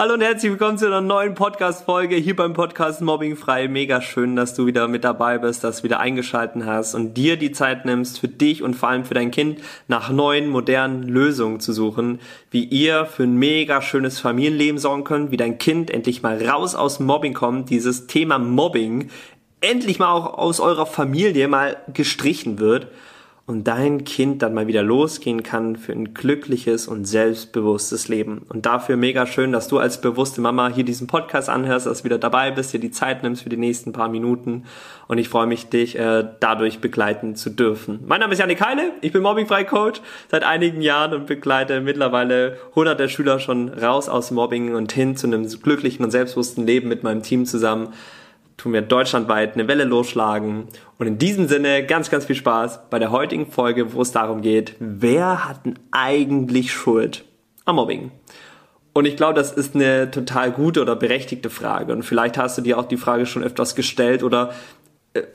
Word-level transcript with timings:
Hallo 0.00 0.14
und 0.14 0.22
herzlich 0.22 0.50
willkommen 0.50 0.78
zu 0.78 0.86
einer 0.86 1.02
neuen 1.02 1.34
Podcast-Folge 1.34 2.16
hier 2.16 2.34
beim 2.34 2.54
Podcast 2.54 3.02
Mobbing 3.02 3.36
frei. 3.36 3.68
Mega 3.68 4.00
schön, 4.00 4.34
dass 4.34 4.54
du 4.54 4.64
wieder 4.64 4.88
mit 4.88 5.04
dabei 5.04 5.36
bist, 5.36 5.62
dass 5.62 5.76
du 5.76 5.82
wieder 5.82 6.00
eingeschalten 6.00 6.64
hast 6.64 6.94
und 6.94 7.18
dir 7.18 7.36
die 7.36 7.52
Zeit 7.52 7.84
nimmst, 7.84 8.18
für 8.18 8.26
dich 8.26 8.62
und 8.62 8.76
vor 8.76 8.88
allem 8.88 9.04
für 9.04 9.12
dein 9.12 9.30
Kind 9.30 9.60
nach 9.88 10.08
neuen, 10.08 10.48
modernen 10.48 11.02
Lösungen 11.02 11.60
zu 11.60 11.74
suchen, 11.74 12.18
wie 12.50 12.64
ihr 12.64 13.04
für 13.04 13.24
ein 13.24 13.36
mega 13.36 13.82
schönes 13.82 14.18
Familienleben 14.20 14.78
sorgen 14.78 15.04
könnt, 15.04 15.32
wie 15.32 15.36
dein 15.36 15.58
Kind 15.58 15.90
endlich 15.90 16.22
mal 16.22 16.42
raus 16.48 16.74
aus 16.74 16.98
Mobbing 16.98 17.34
kommt, 17.34 17.68
dieses 17.68 18.06
Thema 18.06 18.38
Mobbing 18.38 19.10
endlich 19.60 19.98
mal 19.98 20.12
auch 20.12 20.38
aus 20.38 20.60
eurer 20.60 20.86
Familie 20.86 21.46
mal 21.46 21.76
gestrichen 21.92 22.58
wird 22.58 22.86
und 23.46 23.64
dein 23.64 24.04
Kind 24.04 24.42
dann 24.42 24.54
mal 24.54 24.66
wieder 24.66 24.82
losgehen 24.82 25.42
kann 25.42 25.76
für 25.76 25.92
ein 25.92 26.14
glückliches 26.14 26.86
und 26.86 27.04
selbstbewusstes 27.04 28.08
Leben. 28.08 28.46
Und 28.48 28.66
dafür 28.66 28.96
mega 28.96 29.26
schön, 29.26 29.50
dass 29.52 29.68
du 29.68 29.78
als 29.78 30.00
bewusste 30.00 30.40
Mama 30.40 30.68
hier 30.68 30.84
diesen 30.84 31.06
Podcast 31.06 31.48
anhörst, 31.48 31.86
dass 31.86 31.98
du 31.98 32.04
wieder 32.04 32.18
dabei 32.18 32.50
bist, 32.50 32.72
dir 32.72 32.80
die 32.80 32.90
Zeit 32.90 33.22
nimmst 33.22 33.42
für 33.42 33.48
die 33.48 33.56
nächsten 33.56 33.92
paar 33.92 34.08
Minuten. 34.08 34.64
Und 35.08 35.18
ich 35.18 35.28
freue 35.28 35.46
mich, 35.46 35.68
dich 35.68 35.98
äh, 35.98 36.24
dadurch 36.38 36.80
begleiten 36.80 37.34
zu 37.34 37.50
dürfen. 37.50 38.00
Mein 38.06 38.20
Name 38.20 38.34
ist 38.34 38.38
Janik 38.38 38.64
Heile, 38.64 38.92
ich 39.00 39.12
bin 39.12 39.22
Mobbingfrei 39.22 39.64
Coach 39.64 40.00
seit 40.30 40.44
einigen 40.44 40.80
Jahren 40.80 41.14
und 41.14 41.26
begleite 41.26 41.80
mittlerweile 41.80 42.56
hunderte 42.74 43.08
Schüler 43.08 43.40
schon 43.40 43.68
raus 43.68 44.08
aus 44.08 44.30
Mobbing 44.30 44.74
und 44.74 44.92
hin 44.92 45.16
zu 45.16 45.26
einem 45.26 45.48
glücklichen 45.48 46.04
und 46.04 46.10
selbstbewussten 46.10 46.66
Leben 46.66 46.88
mit 46.88 47.02
meinem 47.02 47.22
Team 47.22 47.46
zusammen 47.46 47.92
tun 48.60 48.74
wir 48.74 48.82
deutschlandweit 48.82 49.54
eine 49.54 49.68
Welle 49.68 49.84
losschlagen. 49.84 50.68
Und 50.98 51.06
in 51.06 51.16
diesem 51.16 51.48
Sinne 51.48 51.86
ganz, 51.86 52.10
ganz 52.10 52.26
viel 52.26 52.36
Spaß 52.36 52.90
bei 52.90 52.98
der 52.98 53.10
heutigen 53.10 53.46
Folge, 53.50 53.94
wo 53.94 54.02
es 54.02 54.12
darum 54.12 54.42
geht, 54.42 54.74
wer 54.78 55.48
hat 55.48 55.64
denn 55.64 55.78
eigentlich 55.92 56.70
Schuld 56.70 57.24
am 57.64 57.76
Mobbing? 57.76 58.10
Und 58.92 59.06
ich 59.06 59.16
glaube, 59.16 59.34
das 59.34 59.52
ist 59.52 59.74
eine 59.74 60.10
total 60.10 60.50
gute 60.50 60.82
oder 60.82 60.94
berechtigte 60.94 61.48
Frage. 61.48 61.92
Und 61.92 62.02
vielleicht 62.02 62.36
hast 62.36 62.58
du 62.58 62.62
dir 62.62 62.78
auch 62.78 62.86
die 62.86 62.98
Frage 62.98 63.24
schon 63.24 63.42
öfters 63.42 63.74
gestellt 63.74 64.22
oder 64.22 64.52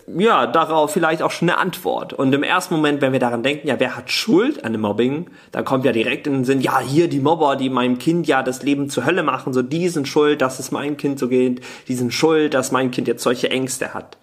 ja, 0.07 0.47
darauf 0.47 0.93
vielleicht 0.93 1.21
auch 1.21 1.31
schon 1.31 1.49
eine 1.49 1.57
Antwort. 1.57 2.13
Und 2.13 2.33
im 2.33 2.43
ersten 2.43 2.75
Moment, 2.75 3.01
wenn 3.01 3.11
wir 3.11 3.19
daran 3.19 3.43
denken, 3.43 3.67
ja, 3.67 3.77
wer 3.77 3.97
hat 3.97 4.09
Schuld 4.09 4.63
an 4.63 4.71
dem 4.71 4.81
Mobbing, 4.81 5.29
dann 5.51 5.65
kommt 5.65 5.83
ja 5.83 5.91
direkt 5.91 6.27
in 6.27 6.33
den 6.33 6.45
Sinn, 6.45 6.61
ja, 6.61 6.79
hier 6.79 7.09
die 7.09 7.19
Mobber, 7.19 7.57
die 7.57 7.69
meinem 7.69 7.97
Kind 7.97 8.25
ja 8.25 8.41
das 8.41 8.63
Leben 8.63 8.89
zur 8.89 9.05
Hölle 9.05 9.21
machen, 9.21 9.51
so 9.51 9.61
die 9.61 9.89
sind 9.89 10.07
schuld, 10.07 10.41
dass 10.41 10.59
es 10.59 10.71
meinem 10.71 10.95
Kind 10.95 11.19
so 11.19 11.27
geht, 11.27 11.61
die 11.89 11.95
sind 11.95 12.13
schuld, 12.13 12.53
dass 12.53 12.71
mein 12.71 12.91
Kind 12.91 13.07
jetzt 13.09 13.23
solche 13.23 13.49
Ängste 13.49 13.93
hat. 13.93 14.17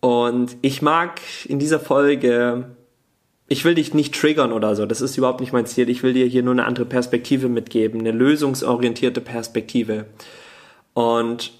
Und 0.00 0.56
ich 0.60 0.82
mag 0.82 1.20
in 1.46 1.58
dieser 1.58 1.80
Folge, 1.80 2.76
ich 3.48 3.64
will 3.64 3.74
dich 3.74 3.94
nicht 3.94 4.14
triggern 4.14 4.52
oder 4.52 4.76
so, 4.76 4.84
das 4.84 5.00
ist 5.00 5.16
überhaupt 5.16 5.40
nicht 5.40 5.54
mein 5.54 5.64
Ziel, 5.64 5.88
ich 5.88 6.02
will 6.02 6.12
dir 6.12 6.26
hier 6.26 6.42
nur 6.42 6.52
eine 6.52 6.66
andere 6.66 6.84
Perspektive 6.84 7.48
mitgeben, 7.48 8.00
eine 8.00 8.12
lösungsorientierte 8.12 9.22
Perspektive. 9.22 10.04
Und 10.92 11.52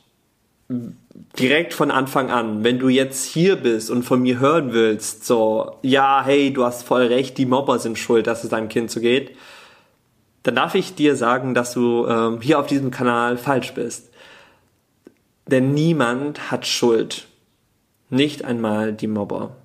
direkt 1.39 1.75
von 1.75 1.91
Anfang 1.91 2.31
an, 2.31 2.65
wenn 2.65 2.79
du 2.79 2.89
jetzt 2.89 3.25
hier 3.25 3.57
bist 3.57 3.91
und 3.91 4.03
von 4.03 4.23
mir 4.23 4.39
hören 4.39 4.73
willst, 4.73 5.25
so, 5.25 5.77
ja, 5.83 6.23
hey, 6.25 6.53
du 6.53 6.65
hast 6.65 6.83
voll 6.83 7.07
recht, 7.07 7.39
die 7.39 7.47
Mobber 7.47 7.79
sind 7.79 7.99
schuld, 7.99 8.27
dass 8.27 8.45
es 8.45 8.51
deinem 8.51 8.69
Kind 8.69 8.91
so 8.91 9.01
geht, 9.01 9.37
dann 10.43 10.55
darf 10.55 10.75
ich 10.75 10.95
dir 10.95 11.17
sagen, 11.17 11.55
dass 11.55 11.73
du 11.73 12.07
ähm, 12.07 12.41
hier 12.41 12.59
auf 12.59 12.67
diesem 12.67 12.91
Kanal 12.91 13.37
falsch 13.37 13.75
bist. 13.75 14.11
Denn 15.47 15.75
niemand 15.75 16.51
hat 16.51 16.67
Schuld. 16.67 17.27
Nicht 18.11 18.45
einmal 18.45 18.93
die 18.93 19.07
Mobber. 19.07 19.57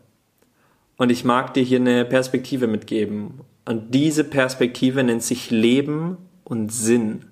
Und 0.97 1.11
ich 1.11 1.23
mag 1.23 1.53
dir 1.53 1.63
hier 1.63 1.79
eine 1.79 2.05
Perspektive 2.05 2.67
mitgeben. 2.67 3.41
Und 3.65 3.93
diese 3.93 4.23
Perspektive 4.23 5.03
nennt 5.03 5.23
sich 5.23 5.51
Leben 5.51 6.17
und 6.43 6.71
Sinn. 6.71 7.25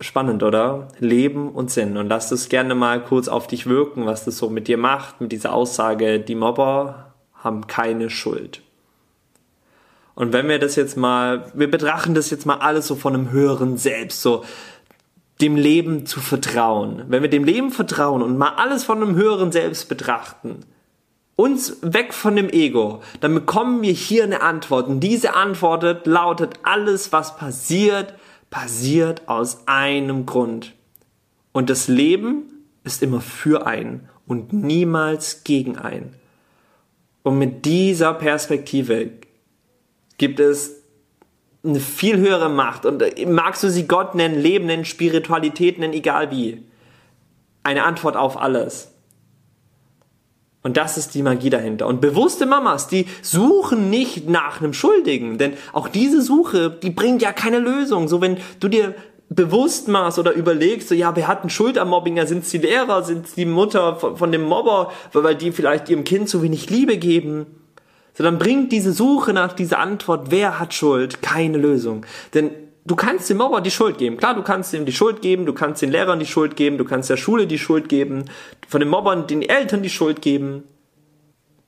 Spannend, 0.00 0.42
oder? 0.42 0.88
Leben 0.98 1.50
und 1.50 1.70
Sinn. 1.70 1.98
Und 1.98 2.08
lass 2.08 2.32
es 2.32 2.48
gerne 2.48 2.74
mal 2.74 3.02
kurz 3.02 3.28
auf 3.28 3.46
dich 3.46 3.66
wirken, 3.66 4.06
was 4.06 4.24
das 4.24 4.38
so 4.38 4.48
mit 4.48 4.66
dir 4.66 4.78
macht, 4.78 5.20
mit 5.20 5.30
dieser 5.30 5.52
Aussage, 5.52 6.20
die 6.20 6.34
Mobber 6.34 7.12
haben 7.34 7.66
keine 7.66 8.08
Schuld. 8.08 8.62
Und 10.14 10.32
wenn 10.32 10.48
wir 10.48 10.58
das 10.58 10.76
jetzt 10.76 10.96
mal, 10.96 11.50
wir 11.54 11.70
betrachten 11.70 12.14
das 12.14 12.30
jetzt 12.30 12.46
mal 12.46 12.56
alles 12.56 12.86
so 12.86 12.94
von 12.94 13.14
einem 13.14 13.30
höheren 13.30 13.76
Selbst, 13.76 14.22
so 14.22 14.44
dem 15.40 15.56
Leben 15.56 16.06
zu 16.06 16.20
vertrauen. 16.20 17.04
Wenn 17.08 17.22
wir 17.22 17.30
dem 17.30 17.44
Leben 17.44 17.70
vertrauen 17.70 18.22
und 18.22 18.36
mal 18.36 18.54
alles 18.56 18.84
von 18.84 19.02
einem 19.02 19.16
höheren 19.16 19.52
Selbst 19.52 19.88
betrachten, 19.88 20.60
uns 21.36 21.78
weg 21.80 22.12
von 22.12 22.36
dem 22.36 22.50
Ego, 22.50 23.02
dann 23.20 23.34
bekommen 23.34 23.80
wir 23.82 23.92
hier 23.92 24.24
eine 24.24 24.42
Antwort. 24.42 24.88
Und 24.88 25.00
diese 25.00 25.34
Antwort 25.34 26.06
lautet, 26.06 26.60
alles, 26.62 27.12
was 27.12 27.36
passiert, 27.36 28.14
passiert 28.50 29.28
aus 29.28 29.66
einem 29.66 30.26
Grund. 30.26 30.74
Und 31.52 31.70
das 31.70 31.88
Leben 31.88 32.66
ist 32.84 33.02
immer 33.02 33.20
für 33.20 33.66
einen 33.66 34.08
und 34.26 34.52
niemals 34.52 35.44
gegen 35.44 35.78
einen. 35.78 36.14
Und 37.22 37.38
mit 37.38 37.64
dieser 37.64 38.14
Perspektive 38.14 39.10
gibt 40.18 40.40
es 40.40 40.82
eine 41.64 41.80
viel 41.80 42.18
höhere 42.18 42.48
Macht. 42.48 42.86
Und 42.86 43.02
magst 43.28 43.62
du 43.62 43.70
sie 43.70 43.86
Gott 43.86 44.14
nennen, 44.14 44.40
Leben 44.40 44.66
nennen, 44.66 44.84
Spiritualität 44.84 45.78
nennen, 45.78 45.92
egal 45.92 46.30
wie. 46.30 46.62
Eine 47.62 47.84
Antwort 47.84 48.16
auf 48.16 48.36
alles. 48.36 48.89
Und 50.62 50.76
das 50.76 50.98
ist 50.98 51.14
die 51.14 51.22
Magie 51.22 51.48
dahinter. 51.48 51.86
Und 51.86 52.00
bewusste 52.02 52.44
Mamas, 52.44 52.86
die 52.86 53.06
suchen 53.22 53.88
nicht 53.88 54.28
nach 54.28 54.60
einem 54.60 54.74
Schuldigen, 54.74 55.38
denn 55.38 55.54
auch 55.72 55.88
diese 55.88 56.20
Suche, 56.20 56.70
die 56.70 56.90
bringt 56.90 57.22
ja 57.22 57.32
keine 57.32 57.58
Lösung. 57.58 58.08
So 58.08 58.20
wenn 58.20 58.36
du 58.60 58.68
dir 58.68 58.94
bewusst 59.30 59.88
machst 59.88 60.18
oder 60.18 60.32
überlegst, 60.32 60.88
so 60.88 60.94
ja, 60.94 61.16
wer 61.16 61.28
hat 61.28 61.40
einen 61.40 61.50
Schuld 61.50 61.78
am 61.78 61.88
Mobbing? 61.88 62.16
Ja, 62.16 62.26
sind 62.26 62.44
es 62.44 62.50
die 62.50 62.58
Lehrer, 62.58 63.02
sind 63.04 63.26
es 63.26 63.34
die 63.34 63.46
Mutter 63.46 63.96
von, 63.96 64.16
von 64.16 64.32
dem 64.32 64.42
Mobber, 64.42 64.92
weil 65.12 65.36
die 65.36 65.52
vielleicht 65.52 65.88
ihrem 65.88 66.04
Kind 66.04 66.28
zu 66.28 66.42
wenig 66.42 66.68
Liebe 66.68 66.98
geben? 66.98 67.46
So 68.12 68.24
dann 68.24 68.38
bringt 68.38 68.72
diese 68.72 68.92
Suche 68.92 69.32
nach 69.32 69.54
dieser 69.54 69.78
Antwort, 69.78 70.30
wer 70.30 70.58
hat 70.58 70.74
Schuld, 70.74 71.22
keine 71.22 71.56
Lösung. 71.56 72.04
Denn 72.34 72.50
du 72.84 72.96
kannst 72.96 73.28
dem 73.30 73.38
Mobber 73.38 73.60
die 73.60 73.70
Schuld 73.70 73.98
geben. 73.98 74.16
Klar, 74.16 74.34
du 74.34 74.42
kannst 74.42 74.72
ihm 74.72 74.84
die 74.84 74.92
Schuld 74.92 75.22
geben, 75.22 75.46
du 75.46 75.52
kannst 75.52 75.82
den 75.82 75.90
Lehrern 75.90 76.18
die 76.18 76.26
Schuld 76.26 76.56
geben, 76.56 76.78
du 76.78 76.84
kannst 76.84 77.10
der 77.10 77.16
Schule 77.16 77.46
die 77.46 77.58
Schuld 77.58 77.88
geben, 77.88 78.24
von 78.68 78.80
den 78.80 78.88
Mobbern 78.88 79.26
den 79.26 79.42
Eltern 79.42 79.82
die 79.82 79.90
Schuld 79.90 80.22
geben. 80.22 80.64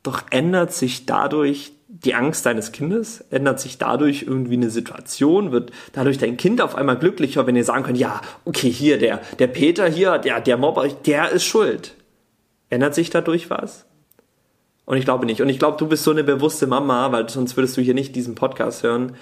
Doch 0.02 0.22
ändert 0.30 0.72
sich 0.72 1.06
dadurch 1.06 1.72
die 1.86 2.14
Angst 2.14 2.44
deines 2.46 2.72
Kindes? 2.72 3.24
Ändert 3.30 3.60
sich 3.60 3.78
dadurch 3.78 4.22
irgendwie 4.22 4.54
eine 4.54 4.70
Situation? 4.70 5.52
Wird 5.52 5.70
dadurch 5.92 6.18
dein 6.18 6.36
Kind 6.36 6.60
auf 6.60 6.74
einmal 6.74 6.98
glücklicher, 6.98 7.46
wenn 7.46 7.54
ihr 7.54 7.64
sagen 7.64 7.84
könnt, 7.84 7.98
ja, 7.98 8.20
okay, 8.44 8.70
hier, 8.70 8.98
der, 8.98 9.20
der 9.38 9.46
Peter 9.46 9.88
hier, 9.88 10.18
der, 10.18 10.40
der 10.40 10.56
Mobber, 10.56 10.88
der 10.88 11.30
ist 11.30 11.44
schuld. 11.44 11.94
Ändert 12.70 12.94
sich 12.94 13.10
dadurch 13.10 13.50
was? 13.50 13.84
Und 14.86 14.96
ich 14.96 15.04
glaube 15.04 15.26
nicht. 15.26 15.40
Und 15.40 15.48
ich 15.48 15.60
glaube, 15.60 15.76
du 15.78 15.86
bist 15.86 16.02
so 16.02 16.10
eine 16.10 16.24
bewusste 16.24 16.66
Mama, 16.66 17.12
weil 17.12 17.28
sonst 17.28 17.56
würdest 17.56 17.76
du 17.76 17.80
hier 17.80 17.94
nicht 17.94 18.16
diesen 18.16 18.34
Podcast 18.34 18.82
hören 18.82 19.14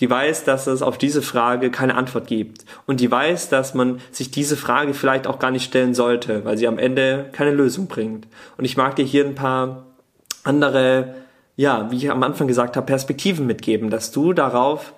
die 0.00 0.10
weiß, 0.10 0.44
dass 0.44 0.66
es 0.66 0.82
auf 0.82 0.98
diese 0.98 1.22
Frage 1.22 1.70
keine 1.70 1.94
Antwort 1.94 2.26
gibt. 2.26 2.64
Und 2.86 3.00
die 3.00 3.10
weiß, 3.10 3.48
dass 3.48 3.74
man 3.74 4.00
sich 4.10 4.30
diese 4.30 4.56
Frage 4.56 4.92
vielleicht 4.92 5.26
auch 5.26 5.38
gar 5.38 5.50
nicht 5.50 5.64
stellen 5.64 5.94
sollte, 5.94 6.44
weil 6.44 6.58
sie 6.58 6.66
am 6.66 6.78
Ende 6.78 7.30
keine 7.32 7.52
Lösung 7.52 7.86
bringt. 7.86 8.26
Und 8.56 8.64
ich 8.64 8.76
mag 8.76 8.96
dir 8.96 9.04
hier 9.04 9.24
ein 9.24 9.36
paar 9.36 9.86
andere, 10.42 11.14
ja, 11.56 11.90
wie 11.90 11.96
ich 11.96 12.10
am 12.10 12.22
Anfang 12.22 12.48
gesagt 12.48 12.76
habe, 12.76 12.86
Perspektiven 12.86 13.46
mitgeben, 13.46 13.90
dass 13.90 14.10
du 14.10 14.32
darauf 14.32 14.94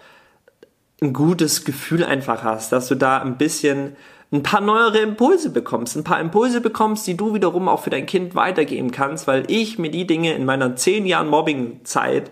ein 1.03 1.13
gutes 1.13 1.67
Gefühl 1.67 2.03
einfach 2.03 2.43
hast, 2.43 2.73
dass 2.73 2.89
du 2.89 2.95
da 2.95 3.19
ein 3.21 3.37
bisschen 3.37 3.97
ein 4.33 4.43
paar 4.43 4.63
neuere 4.63 4.99
Impulse 4.99 5.51
bekommst, 5.51 5.95
ein 5.97 6.05
paar 6.05 6.21
Impulse 6.21 6.61
bekommst, 6.63 7.07
die 7.07 7.17
du 7.17 7.35
wiederum 7.35 7.69
auch 7.69 7.83
für 7.83 7.91
dein 7.91 8.07
Kind 8.07 8.35
weitergeben 8.35 8.91
kannst, 8.91 9.27
weil 9.27 9.45
ich 9.49 9.79
mir 9.79 9.91
die 9.91 10.07
Dinge 10.07 10.35
in 10.35 10.47
meiner 10.47 10.75
zehn 10.75 11.07
Jahren 11.07 11.29
Mobbing-Zeit 11.29 12.31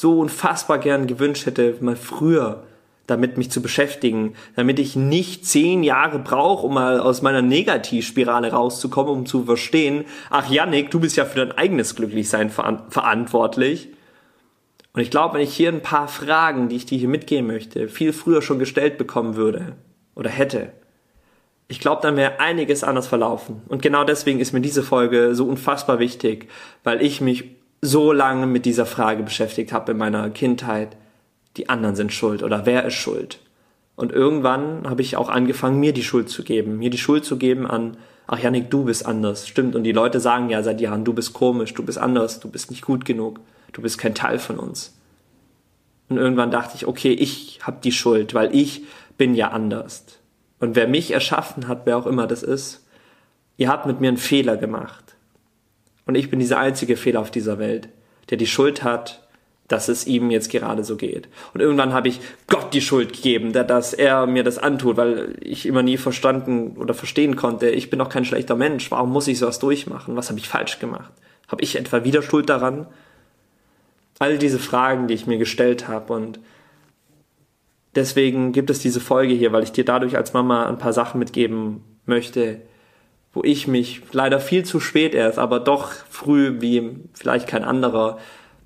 so 0.00 0.20
unfassbar 0.20 0.78
gern 0.78 1.06
gewünscht 1.06 1.46
hätte, 1.46 1.76
mal 1.80 1.96
früher 1.96 2.64
damit 3.06 3.36
mich 3.36 3.50
zu 3.50 3.62
beschäftigen, 3.62 4.34
damit 4.56 4.78
ich 4.78 4.96
nicht 4.96 5.46
zehn 5.46 5.82
Jahre 5.82 6.18
brauche, 6.18 6.66
um 6.66 6.74
mal 6.74 7.00
aus 7.00 7.22
meiner 7.22 7.42
Negativspirale 7.42 8.50
rauszukommen, 8.50 9.12
um 9.12 9.26
zu 9.26 9.44
verstehen, 9.44 10.04
ach 10.30 10.50
Yannick, 10.50 10.90
du 10.90 11.00
bist 11.00 11.16
ja 11.16 11.24
für 11.24 11.38
dein 11.38 11.52
eigenes 11.52 11.94
Glücklichsein 11.94 12.50
verantwortlich. 12.50 13.88
Und 14.92 15.02
ich 15.02 15.10
glaube, 15.10 15.34
wenn 15.34 15.42
ich 15.42 15.54
hier 15.54 15.70
ein 15.70 15.82
paar 15.82 16.08
Fragen, 16.08 16.68
die 16.68 16.76
ich 16.76 16.86
dir 16.86 16.98
hier 16.98 17.08
mitgeben 17.08 17.46
möchte, 17.46 17.88
viel 17.88 18.12
früher 18.12 18.42
schon 18.42 18.58
gestellt 18.58 18.98
bekommen 18.98 19.36
würde 19.36 19.76
oder 20.14 20.30
hätte, 20.30 20.72
ich 21.68 21.80
glaube, 21.80 22.00
dann 22.00 22.16
wäre 22.16 22.38
einiges 22.40 22.84
anders 22.84 23.08
verlaufen. 23.08 23.60
Und 23.68 23.82
genau 23.82 24.04
deswegen 24.04 24.38
ist 24.38 24.52
mir 24.52 24.60
diese 24.60 24.84
Folge 24.84 25.34
so 25.34 25.46
unfassbar 25.46 25.98
wichtig, 25.98 26.48
weil 26.84 27.02
ich 27.02 27.20
mich 27.20 27.55
so 27.80 28.12
lange 28.12 28.46
mit 28.46 28.64
dieser 28.64 28.86
Frage 28.86 29.22
beschäftigt 29.22 29.72
habe 29.72 29.92
in 29.92 29.98
meiner 29.98 30.30
Kindheit, 30.30 30.96
die 31.56 31.68
anderen 31.68 31.96
sind 31.96 32.12
schuld 32.12 32.42
oder 32.42 32.66
wer 32.66 32.84
ist 32.84 32.94
schuld? 32.94 33.38
Und 33.96 34.12
irgendwann 34.12 34.88
habe 34.88 35.02
ich 35.02 35.16
auch 35.16 35.30
angefangen, 35.30 35.80
mir 35.80 35.92
die 35.92 36.02
Schuld 36.02 36.28
zu 36.28 36.44
geben, 36.44 36.78
mir 36.78 36.90
die 36.90 36.98
Schuld 36.98 37.24
zu 37.24 37.38
geben 37.38 37.66
an, 37.66 37.96
ach 38.26 38.38
Janik, 38.38 38.70
du 38.70 38.84
bist 38.84 39.06
anders, 39.06 39.48
stimmt. 39.48 39.74
Und 39.74 39.84
die 39.84 39.92
Leute 39.92 40.20
sagen 40.20 40.50
ja 40.50 40.62
seit 40.62 40.80
Jahren, 40.80 41.04
du 41.04 41.14
bist 41.14 41.32
komisch, 41.32 41.72
du 41.72 41.82
bist 41.82 41.98
anders, 41.98 42.40
du 42.40 42.50
bist 42.50 42.70
nicht 42.70 42.82
gut 42.82 43.04
genug, 43.04 43.40
du 43.72 43.82
bist 43.82 43.98
kein 43.98 44.14
Teil 44.14 44.38
von 44.38 44.58
uns. 44.58 44.96
Und 46.08 46.18
irgendwann 46.18 46.50
dachte 46.50 46.76
ich, 46.76 46.86
okay, 46.86 47.12
ich 47.12 47.60
habe 47.62 47.78
die 47.82 47.92
Schuld, 47.92 48.34
weil 48.34 48.54
ich 48.54 48.84
bin 49.16 49.34
ja 49.34 49.48
anders. 49.48 50.04
Und 50.60 50.76
wer 50.76 50.86
mich 50.86 51.12
erschaffen 51.12 51.68
hat, 51.68 51.82
wer 51.84 51.96
auch 51.96 52.06
immer 52.06 52.26
das 52.26 52.42
ist, 52.42 52.86
ihr 53.56 53.68
habt 53.68 53.86
mit 53.86 54.00
mir 54.00 54.08
einen 54.08 54.16
Fehler 54.16 54.56
gemacht. 54.56 55.05
Und 56.06 56.14
ich 56.14 56.30
bin 56.30 56.38
dieser 56.38 56.58
einzige 56.58 56.96
Fehler 56.96 57.20
auf 57.20 57.30
dieser 57.30 57.58
Welt, 57.58 57.88
der 58.30 58.38
die 58.38 58.46
Schuld 58.46 58.82
hat, 58.82 59.26
dass 59.68 59.88
es 59.88 60.06
ihm 60.06 60.30
jetzt 60.30 60.50
gerade 60.50 60.84
so 60.84 60.96
geht. 60.96 61.28
Und 61.52 61.60
irgendwann 61.60 61.92
habe 61.92 62.08
ich 62.08 62.20
Gott 62.46 62.72
die 62.72 62.80
Schuld 62.80 63.12
gegeben, 63.12 63.52
dass 63.52 63.92
er 63.92 64.26
mir 64.26 64.44
das 64.44 64.58
antut, 64.58 64.96
weil 64.96 65.36
ich 65.40 65.66
immer 65.66 65.82
nie 65.82 65.96
verstanden 65.96 66.76
oder 66.76 66.94
verstehen 66.94 67.34
konnte, 67.34 67.68
ich 67.68 67.90
bin 67.90 67.98
doch 67.98 68.08
kein 68.08 68.24
schlechter 68.24 68.54
Mensch, 68.54 68.90
warum 68.90 69.10
muss 69.10 69.28
ich 69.28 69.38
sowas 69.38 69.58
durchmachen? 69.58 70.16
Was 70.16 70.28
habe 70.28 70.38
ich 70.38 70.48
falsch 70.48 70.78
gemacht? 70.78 71.12
Habe 71.48 71.62
ich 71.62 71.76
etwa 71.76 72.04
wieder 72.04 72.22
Schuld 72.22 72.48
daran? 72.48 72.86
All 74.18 74.38
diese 74.38 74.58
Fragen, 74.60 75.08
die 75.08 75.14
ich 75.14 75.26
mir 75.26 75.38
gestellt 75.38 75.88
habe 75.88 76.12
und 76.12 76.38
deswegen 77.94 78.52
gibt 78.52 78.70
es 78.70 78.78
diese 78.78 79.00
Folge 79.00 79.34
hier, 79.34 79.52
weil 79.52 79.64
ich 79.64 79.72
dir 79.72 79.84
dadurch 79.84 80.16
als 80.16 80.32
Mama 80.32 80.66
ein 80.66 80.78
paar 80.78 80.92
Sachen 80.92 81.18
mitgeben 81.18 81.82
möchte, 82.06 82.60
wo 83.36 83.42
ich 83.44 83.68
mich 83.68 84.00
leider 84.12 84.40
viel 84.40 84.64
zu 84.64 84.80
spät 84.80 85.14
erst, 85.14 85.38
aber 85.38 85.60
doch 85.60 85.92
früh 86.08 86.56
wie 86.60 86.96
vielleicht 87.12 87.46
kein 87.46 87.64
anderer 87.64 88.16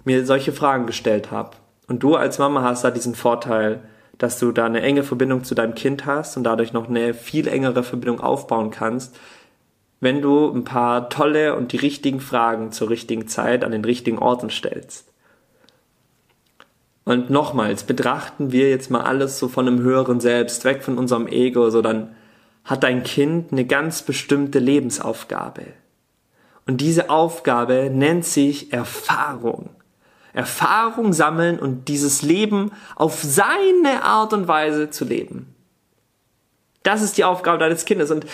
mir 0.05 0.25
solche 0.25 0.53
Fragen 0.53 0.87
gestellt 0.87 1.33
habe. 1.33 1.57
Und 1.89 2.05
du 2.05 2.15
als 2.15 2.39
Mama 2.39 2.63
hast 2.63 2.85
da 2.85 2.93
diesen 2.93 3.17
Vorteil, 3.17 3.81
dass 4.17 4.39
du 4.39 4.53
da 4.53 4.67
eine 4.67 4.81
enge 4.81 5.03
Verbindung 5.03 5.43
zu 5.43 5.57
deinem 5.57 5.75
Kind 5.75 6.07
hast 6.07 6.37
und 6.37 6.45
dadurch 6.45 6.73
noch 6.73 6.89
eine 6.89 7.15
viel 7.15 7.49
engere 7.49 7.83
Verbindung 7.83 8.21
aufbauen 8.21 8.71
kannst, 8.71 9.19
wenn 9.99 10.23
du 10.23 10.49
ein 10.49 10.63
paar 10.63 11.11
tolle 11.11 11.57
und 11.57 11.73
die 11.73 11.79
richtigen 11.79 12.21
Fragen 12.21 12.71
zur 12.71 12.91
richtigen 12.91 13.27
Zeit 13.27 13.65
an 13.65 13.73
den 13.73 13.85
richtigen 13.85 14.19
Orten 14.19 14.51
stellst. 14.51 15.13
Und 17.05 17.29
nochmals, 17.29 17.83
betrachten 17.83 18.53
wir 18.53 18.71
jetzt 18.71 18.89
mal 18.89 19.03
alles 19.03 19.41
so 19.41 19.49
von 19.49 19.67
einem 19.67 19.81
höheren 19.81 20.21
Selbst, 20.21 20.65
weg 20.65 20.85
von 20.85 20.97
unserem 20.97 21.27
Ego, 21.27 21.71
so 21.71 21.83
dann 21.83 22.15
hat 22.65 22.83
dein 22.83 23.03
Kind 23.03 23.53
eine 23.53 23.65
ganz 23.65 24.03
bestimmte 24.03 24.59
Lebensaufgabe. 24.59 25.67
Und 26.67 26.81
diese 26.81 27.11
Aufgabe 27.11 27.91
nennt 27.93 28.25
sich 28.25 28.73
Erfahrung. 28.73 29.71
Erfahrung 30.33 31.13
sammeln 31.13 31.59
und 31.59 31.89
dieses 31.89 32.23
Leben 32.23 32.71
auf 32.95 33.21
seine 33.23 34.05
Art 34.05 34.33
und 34.33 34.47
Weise 34.47 34.91
zu 34.91 35.05
leben. 35.05 35.55
Das 36.83 37.03
ist 37.03 37.19
die 37.19 37.25
Aufgabe 37.25 37.59
deines 37.59 37.85
Kindes. 37.85 38.11
Und 38.11 38.27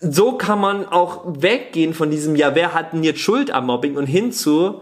so 0.00 0.36
kann 0.36 0.60
man 0.60 0.86
auch 0.86 1.22
weggehen 1.26 1.94
von 1.94 2.10
diesem, 2.10 2.34
ja, 2.34 2.54
wer 2.54 2.74
hat 2.74 2.92
denn 2.92 3.04
jetzt 3.04 3.20
Schuld 3.20 3.50
am 3.50 3.66
Mobbing 3.66 3.96
und 3.96 4.06
hinzu, 4.06 4.80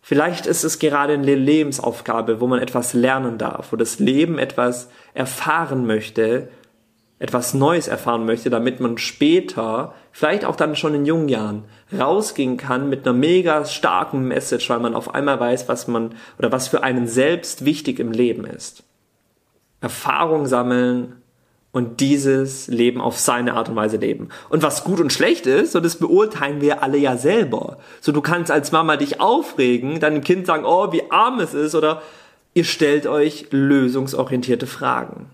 vielleicht 0.00 0.46
ist 0.46 0.64
es 0.64 0.78
gerade 0.78 1.14
eine 1.14 1.34
Lebensaufgabe, 1.34 2.40
wo 2.40 2.46
man 2.46 2.60
etwas 2.60 2.94
lernen 2.94 3.36
darf, 3.36 3.72
wo 3.72 3.76
das 3.76 3.98
Leben 3.98 4.38
etwas 4.38 4.88
erfahren 5.12 5.86
möchte, 5.86 6.48
etwas 7.18 7.54
Neues 7.54 7.88
erfahren 7.88 8.26
möchte, 8.26 8.50
damit 8.50 8.80
man 8.80 8.98
später, 8.98 9.94
vielleicht 10.12 10.44
auch 10.44 10.56
dann 10.56 10.76
schon 10.76 10.94
in 10.94 11.06
jungen 11.06 11.28
Jahren, 11.28 11.64
rausgehen 11.98 12.58
kann 12.58 12.90
mit 12.90 13.06
einer 13.06 13.16
mega 13.16 13.64
starken 13.64 14.28
Message, 14.28 14.68
weil 14.68 14.80
man 14.80 14.94
auf 14.94 15.14
einmal 15.14 15.40
weiß, 15.40 15.68
was 15.68 15.88
man 15.88 16.14
oder 16.38 16.52
was 16.52 16.68
für 16.68 16.82
einen 16.82 17.06
selbst 17.06 17.64
wichtig 17.64 18.00
im 18.00 18.12
Leben 18.12 18.44
ist. 18.44 18.82
Erfahrung 19.80 20.46
sammeln 20.46 21.22
und 21.72 22.00
dieses 22.00 22.68
Leben 22.68 23.00
auf 23.00 23.18
seine 23.18 23.54
Art 23.54 23.68
und 23.68 23.76
Weise 23.76 23.98
leben. 23.98 24.28
Und 24.48 24.62
was 24.62 24.84
gut 24.84 25.00
und 25.00 25.12
schlecht 25.12 25.46
ist, 25.46 25.72
so 25.72 25.80
das 25.80 25.96
beurteilen 25.96 26.60
wir 26.60 26.82
alle 26.82 26.98
ja 26.98 27.16
selber. 27.16 27.78
So 28.00 28.12
du 28.12 28.20
kannst 28.20 28.50
als 28.50 28.72
Mama 28.72 28.96
dich 28.96 29.20
aufregen, 29.20 30.00
deinem 30.00 30.22
Kind 30.22 30.46
sagen, 30.46 30.64
oh, 30.66 30.92
wie 30.92 31.10
arm 31.10 31.38
es 31.40 31.54
ist 31.54 31.74
oder 31.74 32.02
ihr 32.54 32.64
stellt 32.64 33.06
euch 33.06 33.48
lösungsorientierte 33.50 34.66
Fragen. 34.66 35.30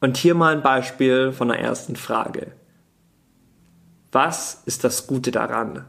Und 0.00 0.16
hier 0.16 0.34
mal 0.34 0.54
ein 0.54 0.62
Beispiel 0.62 1.32
von 1.32 1.48
der 1.48 1.58
ersten 1.58 1.96
Frage. 1.96 2.52
Was 4.12 4.62
ist 4.66 4.84
das 4.84 5.06
Gute 5.06 5.30
daran? 5.30 5.84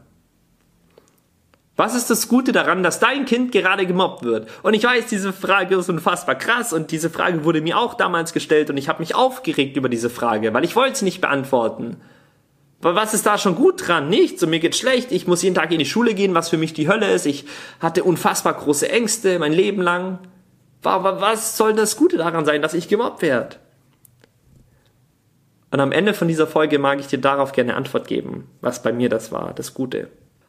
Was 1.76 1.94
ist 1.94 2.10
das 2.10 2.26
Gute 2.26 2.50
daran, 2.50 2.82
dass 2.82 2.98
dein 2.98 3.24
Kind 3.24 3.52
gerade 3.52 3.86
gemobbt 3.86 4.24
wird? 4.24 4.48
Und 4.62 4.74
ich 4.74 4.82
weiß, 4.82 5.06
diese 5.06 5.32
Frage 5.32 5.76
ist 5.76 5.88
unfassbar 5.88 6.34
krass 6.34 6.72
und 6.72 6.90
diese 6.90 7.08
Frage 7.08 7.44
wurde 7.44 7.60
mir 7.60 7.78
auch 7.78 7.94
damals 7.94 8.32
gestellt 8.32 8.68
und 8.68 8.76
ich 8.76 8.88
habe 8.88 8.98
mich 8.98 9.14
aufgeregt 9.14 9.76
über 9.76 9.88
diese 9.88 10.10
Frage, 10.10 10.52
weil 10.52 10.64
ich 10.64 10.74
wollte 10.74 10.98
sie 10.98 11.04
nicht 11.04 11.20
beantworten. 11.20 11.98
Aber 12.80 12.94
was 12.94 13.14
ist 13.14 13.26
da 13.26 13.38
schon 13.38 13.54
gut 13.54 13.86
dran? 13.86 14.08
Nichts. 14.08 14.42
Und 14.42 14.50
mir 14.50 14.60
geht's 14.60 14.78
schlecht. 14.78 15.12
Ich 15.12 15.26
muss 15.26 15.42
jeden 15.42 15.54
Tag 15.54 15.70
in 15.72 15.78
die 15.78 15.86
Schule 15.86 16.14
gehen, 16.14 16.34
was 16.34 16.48
für 16.48 16.58
mich 16.58 16.74
die 16.74 16.88
Hölle 16.88 17.12
ist. 17.12 17.26
Ich 17.26 17.44
hatte 17.80 18.04
unfassbar 18.04 18.54
große 18.54 18.88
Ängste 18.90 19.38
mein 19.38 19.52
Leben 19.52 19.82
lang. 19.82 20.18
Aber 20.84 21.20
was 21.20 21.56
soll 21.56 21.74
das 21.74 21.96
Gute 21.96 22.18
daran 22.18 22.44
sein, 22.44 22.62
dass 22.62 22.74
ich 22.74 22.88
gemobbt 22.88 23.22
werde? 23.22 23.56
Und 25.70 25.80
am 25.80 25.92
Ende 25.92 26.14
von 26.14 26.28
dieser 26.28 26.46
Folge 26.46 26.78
mag 26.78 26.98
ich 27.00 27.08
dir 27.08 27.20
darauf 27.20 27.52
gerne 27.52 27.76
Antwort 27.76 28.08
geben, 28.08 28.48
was 28.60 28.82
bei 28.82 28.92
mir 28.92 29.08
das 29.08 29.32
war, 29.32 29.52
das 29.54 29.74
Gute. 29.74 30.08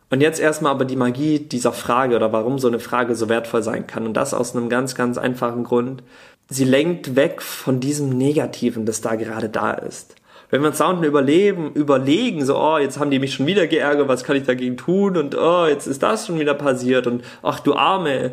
Und 0.09 0.21
jetzt 0.21 0.39
erstmal 0.39 0.71
aber 0.71 0.85
die 0.85 0.95
Magie 0.95 1.39
dieser 1.39 1.71
Frage 1.71 2.15
oder 2.15 2.31
warum 2.31 2.57
so 2.57 2.67
eine 2.67 2.79
Frage 2.79 3.15
so 3.15 3.29
wertvoll 3.29 3.61
sein 3.61 3.85
kann. 3.85 4.05
Und 4.05 4.15
das 4.15 4.33
aus 4.33 4.55
einem 4.55 4.69
ganz, 4.69 4.95
ganz 4.95 5.17
einfachen 5.17 5.63
Grund. 5.63 6.03
Sie 6.49 6.63
lenkt 6.63 7.15
weg 7.15 7.41
von 7.43 7.79
diesem 7.79 8.09
Negativen, 8.09 8.85
das 8.85 9.01
da 9.01 9.15
gerade 9.15 9.49
da 9.49 9.71
ist. 9.71 10.15
Wenn 10.49 10.61
wir 10.61 10.69
uns 10.69 10.79
da 10.79 10.89
unten 10.89 11.03
überleben, 11.03 11.73
überlegen, 11.73 12.43
so, 12.43 12.57
oh, 12.57 12.79
jetzt 12.79 12.99
haben 12.99 13.11
die 13.11 13.19
mich 13.19 13.35
schon 13.35 13.45
wieder 13.45 13.67
geärgert, 13.67 14.07
was 14.07 14.23
kann 14.23 14.35
ich 14.35 14.43
dagegen 14.43 14.77
tun? 14.77 15.15
Und 15.15 15.37
oh, 15.37 15.67
jetzt 15.67 15.85
ist 15.85 16.01
das 16.01 16.25
schon 16.25 16.39
wieder 16.39 16.55
passiert 16.55 17.05
und 17.05 17.23
ach 17.43 17.59
du 17.59 17.75
Arme, 17.75 18.31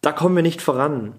da 0.00 0.10
kommen 0.10 0.34
wir 0.34 0.42
nicht 0.42 0.60
voran. 0.60 1.12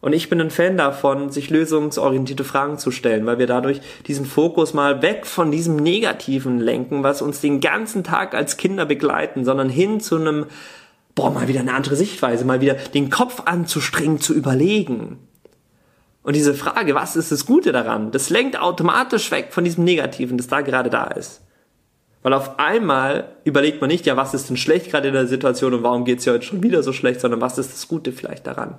Und 0.00 0.14
ich 0.14 0.30
bin 0.30 0.40
ein 0.40 0.50
Fan 0.50 0.78
davon, 0.78 1.30
sich 1.30 1.50
lösungsorientierte 1.50 2.44
Fragen 2.44 2.78
zu 2.78 2.90
stellen, 2.90 3.26
weil 3.26 3.38
wir 3.38 3.46
dadurch 3.46 3.82
diesen 4.06 4.24
Fokus 4.24 4.72
mal 4.72 5.02
weg 5.02 5.26
von 5.26 5.50
diesem 5.50 5.76
Negativen 5.76 6.58
lenken, 6.58 7.02
was 7.02 7.20
uns 7.20 7.40
den 7.40 7.60
ganzen 7.60 8.02
Tag 8.02 8.34
als 8.34 8.56
Kinder 8.56 8.86
begleiten, 8.86 9.44
sondern 9.44 9.68
hin 9.68 10.00
zu 10.00 10.16
einem, 10.16 10.46
boah, 11.14 11.30
mal 11.30 11.48
wieder 11.48 11.60
eine 11.60 11.74
andere 11.74 11.96
Sichtweise, 11.96 12.46
mal 12.46 12.62
wieder 12.62 12.74
den 12.74 13.10
Kopf 13.10 13.42
anzustrengen, 13.44 14.20
zu 14.20 14.32
überlegen. 14.32 15.18
Und 16.22 16.34
diese 16.34 16.54
Frage, 16.54 16.94
was 16.94 17.16
ist 17.16 17.30
das 17.30 17.44
Gute 17.44 17.72
daran, 17.72 18.10
das 18.10 18.30
lenkt 18.30 18.58
automatisch 18.58 19.30
weg 19.30 19.48
von 19.50 19.64
diesem 19.64 19.84
Negativen, 19.84 20.38
das 20.38 20.48
da 20.48 20.62
gerade 20.62 20.88
da 20.88 21.04
ist. 21.04 21.42
Weil 22.22 22.32
auf 22.34 22.58
einmal 22.58 23.36
überlegt 23.44 23.80
man 23.80 23.88
nicht, 23.88 24.06
ja, 24.06 24.16
was 24.16 24.34
ist 24.34 24.48
denn 24.48 24.58
schlecht 24.58 24.90
gerade 24.90 25.08
in 25.08 25.14
der 25.14 25.26
Situation 25.26 25.74
und 25.74 25.82
warum 25.82 26.04
geht's 26.06 26.24
ja 26.24 26.34
heute 26.34 26.44
schon 26.44 26.62
wieder 26.62 26.82
so 26.82 26.92
schlecht, 26.92 27.20
sondern 27.20 27.40
was 27.40 27.58
ist 27.58 27.72
das 27.72 27.88
Gute 27.88 28.12
vielleicht 28.12 28.46
daran 28.46 28.76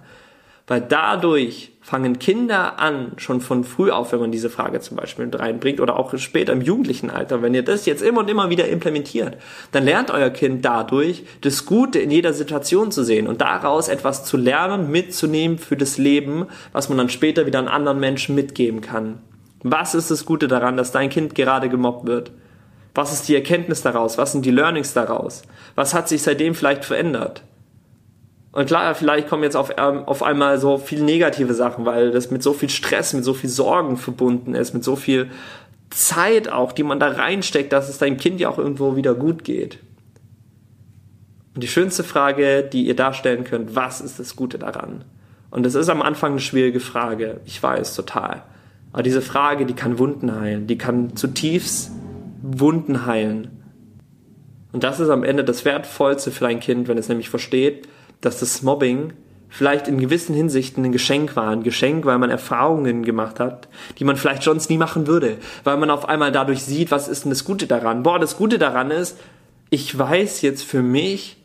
weil 0.72 0.80
dadurch 0.80 1.74
fangen 1.82 2.18
Kinder 2.18 2.80
an, 2.80 3.12
schon 3.18 3.42
von 3.42 3.66
früh 3.66 3.92
auf, 3.92 4.14
wenn 4.14 4.22
man 4.22 4.32
diese 4.32 4.50
Frage 4.50 4.80
zum 4.80 4.96
Beispiel 4.96 5.26
mit 5.26 5.38
reinbringt 5.38 5.82
oder 5.82 6.00
auch 6.00 6.18
später 6.18 6.54
im 6.54 6.62
jugendlichen 6.62 7.10
Alter, 7.10 7.42
wenn 7.42 7.54
ihr 7.54 7.62
das 7.62 7.86
jetzt 7.86 8.02
immer 8.02 8.22
und 8.22 8.30
immer 8.30 8.50
wieder 8.50 8.70
implementiert, 8.70 9.36
dann 9.74 9.84
lernt 9.84 10.12
euer 10.12 10.30
Kind 10.30 10.64
dadurch, 10.64 11.26
das 11.42 11.66
Gute 11.66 12.00
in 12.00 12.10
jeder 12.10 12.32
Situation 12.32 12.90
zu 12.90 13.04
sehen 13.04 13.28
und 13.28 13.42
daraus 13.42 13.90
etwas 13.90 14.24
zu 14.24 14.38
lernen, 14.38 14.90
mitzunehmen 14.90 15.58
für 15.58 15.76
das 15.76 15.98
Leben, 15.98 16.46
was 16.72 16.88
man 16.88 16.98
dann 16.98 17.10
später 17.10 17.46
wieder 17.46 17.60
an 17.60 17.68
anderen 17.68 18.00
Menschen 18.00 18.34
mitgeben 18.34 18.80
kann. 18.80 19.18
Was 19.64 19.94
ist 19.94 20.10
das 20.10 20.24
Gute 20.24 20.48
daran, 20.48 20.78
dass 20.78 20.94
dein 20.94 21.10
Kind 21.10 21.36
gerade 21.36 21.68
gemobbt 21.68 22.08
wird? 22.08 22.32
Was 22.96 23.12
ist 23.12 23.28
die 23.28 23.36
Erkenntnis 23.36 23.82
daraus? 23.82 24.18
Was 24.18 24.32
sind 24.32 24.46
die 24.46 24.52
Learnings 24.52 24.94
daraus? 24.94 25.42
Was 25.76 25.94
hat 25.94 26.08
sich 26.08 26.22
seitdem 26.22 26.56
vielleicht 26.56 26.86
verändert? 26.86 27.44
Und 28.52 28.66
klar, 28.66 28.94
vielleicht 28.96 29.30
kommen 29.30 29.44
jetzt 29.44 29.56
auf, 29.56 29.72
ähm, 29.78 30.04
auf 30.06 30.24
einmal 30.24 30.60
so 30.60 30.78
viel 30.78 31.02
negative 31.02 31.54
Sachen, 31.54 31.86
weil 31.86 32.12
das 32.12 32.32
mit 32.32 32.44
so 32.44 32.54
viel 32.54 32.70
Stress, 32.70 33.14
mit 33.14 33.24
so 33.24 33.34
viel 33.34 33.50
Sorgen 33.50 33.96
verbunden 33.96 34.56
ist, 34.56 34.74
mit 34.74 34.84
so 34.84 34.96
viel 34.96 35.32
Zeit 35.90 36.50
auch, 36.50 36.74
die 36.74 36.84
man 36.84 37.00
da 37.00 37.08
reinsteckt, 37.08 37.72
dass 37.72 37.90
es 37.90 37.98
deinem 37.98 38.18
Kind 38.18 38.40
ja 38.40 38.50
auch 38.50 38.58
irgendwo 38.58 38.96
wieder 38.96 39.14
gut 39.14 39.44
geht. 39.44 39.80
Und 41.54 41.64
die 41.64 41.68
schönste 41.68 42.04
Frage, 42.04 42.64
die 42.64 42.88
ihr 42.88 42.96
darstellen 42.96 43.44
könnt, 43.44 43.76
was 43.76 44.02
ist 44.02 44.20
das 44.20 44.36
Gute 44.36 44.58
daran? 44.58 45.04
Und 45.50 45.66
das 45.66 45.76
ist 45.76 45.90
am 45.90 46.02
Anfang 46.02 46.32
eine 46.32 46.40
schwierige 46.40 46.80
Frage, 46.80 47.42
ich 47.46 47.62
weiß, 47.62 47.94
total. 47.96 48.44
Aber 48.94 49.04
diese 49.04 49.22
Frage, 49.22 49.66
die 49.66 49.74
kann 49.74 50.00
Wunden 50.00 50.40
heilen, 50.40 50.68
die 50.68 50.78
kann 50.78 51.16
zutiefst 51.16 51.92
Wunden 52.42 53.06
heilen. 53.06 53.62
Und 54.72 54.84
das 54.84 55.00
ist 55.00 55.10
am 55.10 55.24
Ende 55.24 55.44
das 55.44 55.66
Wertvollste 55.66 56.32
für 56.32 56.46
dein 56.46 56.62
Kind, 56.62 56.88
wenn 56.88 56.98
es 56.98 57.10
nämlich 57.10 57.30
versteht, 57.30 57.88
dass 58.22 58.40
das 58.40 58.62
Mobbing 58.62 59.14
vielleicht 59.50 59.88
in 59.88 60.00
gewissen 60.00 60.34
Hinsichten 60.34 60.86
ein 60.86 60.92
Geschenk 60.92 61.36
war. 61.36 61.50
Ein 61.50 61.64
Geschenk, 61.64 62.06
weil 62.06 62.18
man 62.18 62.30
Erfahrungen 62.30 63.04
gemacht 63.04 63.40
hat, 63.40 63.68
die 64.00 64.06
man 64.06 64.16
vielleicht 64.16 64.44
sonst 64.44 64.70
nie 64.70 64.78
machen 64.78 65.08
würde. 65.08 65.38
Weil 65.64 65.78
man 65.78 65.92
auf 65.92 66.08
einmal 66.08 66.32
dadurch 66.32 66.64
sieht, 66.64 66.90
was 66.90 67.08
ist 67.08 67.26
denn 67.26 67.32
das 67.32 67.44
Gute 67.44 67.68
daran? 67.68 68.04
Boah, 68.04 68.18
das 68.18 68.38
Gute 68.38 68.58
daran 68.58 68.92
ist, 68.92 69.18
ich 69.70 69.98
weiß 69.98 70.42
jetzt 70.42 70.64
für 70.64 70.82
mich, 70.82 71.38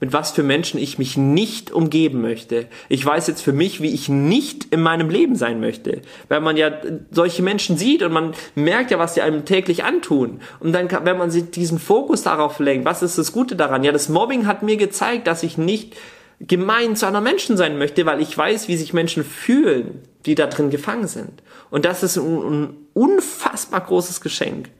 mit 0.00 0.14
was 0.14 0.30
für 0.30 0.42
Menschen 0.42 0.80
ich 0.80 0.98
mich 0.98 1.18
nicht 1.18 1.70
umgeben 1.70 2.22
möchte. 2.22 2.66
Ich 2.88 3.04
weiß 3.04 3.26
jetzt 3.26 3.42
für 3.42 3.52
mich, 3.52 3.82
wie 3.82 3.92
ich 3.92 4.08
nicht 4.08 4.72
in 4.72 4.80
meinem 4.80 5.10
Leben 5.10 5.36
sein 5.36 5.60
möchte. 5.60 6.00
Weil 6.28 6.40
man 6.40 6.56
ja 6.56 6.72
solche 7.10 7.42
Menschen 7.42 7.76
sieht 7.76 8.02
und 8.02 8.12
man 8.12 8.32
merkt 8.54 8.90
ja, 8.90 8.98
was 8.98 9.12
die 9.12 9.20
einem 9.20 9.44
täglich 9.44 9.84
antun. 9.84 10.40
Und 10.58 10.72
dann, 10.72 10.88
wenn 11.04 11.18
man 11.18 11.30
sich 11.30 11.50
diesen 11.50 11.78
Fokus 11.78 12.22
darauf 12.22 12.58
lenkt, 12.58 12.86
was 12.86 13.02
ist 13.02 13.18
das 13.18 13.32
Gute 13.32 13.56
daran? 13.56 13.84
Ja, 13.84 13.92
das 13.92 14.08
Mobbing 14.08 14.46
hat 14.46 14.62
mir 14.62 14.78
gezeigt, 14.78 15.26
dass 15.26 15.42
ich 15.42 15.58
nicht 15.58 15.94
gemein 16.40 16.96
zu 16.96 17.06
anderen 17.06 17.24
Menschen 17.24 17.56
sein 17.56 17.78
möchte, 17.78 18.06
weil 18.06 18.20
ich 18.20 18.36
weiß, 18.36 18.68
wie 18.68 18.76
sich 18.76 18.92
Menschen 18.92 19.24
fühlen, 19.24 20.02
die 20.26 20.34
da 20.34 20.46
drin 20.46 20.70
gefangen 20.70 21.06
sind. 21.06 21.42
Und 21.70 21.84
das 21.84 22.02
ist 22.02 22.16
ein, 22.16 22.76
unfassbar 22.92 23.80
großes 23.80 24.20
Geschenk 24.20 24.70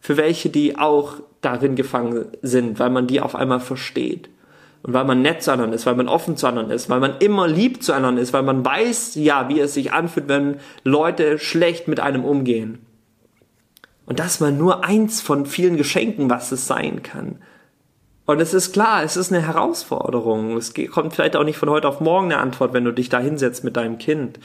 für 0.00 0.16
welche, 0.16 0.48
die 0.48 0.76
auch 0.76 1.14
darin 1.40 1.76
gefangen 1.76 2.26
sind, 2.42 2.78
weil 2.78 2.90
man 2.90 3.06
die 3.06 3.20
auf 3.20 3.34
einmal 3.34 3.60
versteht. 3.60 4.28
Und 4.82 4.92
weil 4.92 5.04
man 5.04 5.22
nett 5.22 5.42
zu 5.42 5.52
anderen 5.52 5.72
ist, 5.72 5.86
weil 5.86 5.96
man 5.96 6.08
offen 6.08 6.36
zu 6.36 6.46
anderen 6.46 6.70
ist, 6.70 6.88
weil 6.88 7.00
man 7.00 7.16
immer 7.18 7.48
lieb 7.48 7.82
zu 7.82 7.92
anderen 7.92 8.18
ist, 8.18 8.32
weil 8.32 8.42
man 8.42 8.64
weiß, 8.64 9.16
ja, 9.16 9.48
wie 9.48 9.60
es 9.60 9.74
sich 9.74 9.92
anfühlt, 9.92 10.28
wenn 10.28 10.58
Leute 10.84 11.38
schlecht 11.38 11.88
mit 11.88 11.98
einem 11.98 12.24
umgehen. 12.24 12.78
Und 14.06 14.20
das 14.20 14.38
mal 14.38 14.52
nur 14.52 14.84
eins 14.84 15.20
von 15.20 15.46
vielen 15.46 15.76
Geschenken, 15.76 16.30
was 16.30 16.52
es 16.52 16.66
sein 16.66 17.02
kann. 17.02 17.38
Und 18.26 18.40
es 18.40 18.52
ist 18.52 18.72
klar, 18.72 19.02
es 19.02 19.16
ist 19.16 19.32
eine 19.32 19.46
Herausforderung. 19.46 20.56
Es 20.56 20.74
kommt 20.90 21.14
vielleicht 21.14 21.36
auch 21.36 21.44
nicht 21.44 21.58
von 21.58 21.70
heute 21.70 21.88
auf 21.88 22.00
morgen 22.00 22.32
eine 22.32 22.40
Antwort, 22.40 22.72
wenn 22.72 22.84
du 22.84 22.92
dich 22.92 23.08
da 23.08 23.20
hinsetzt 23.20 23.62
mit 23.64 23.76
deinem 23.76 23.98
Kind. 23.98 24.40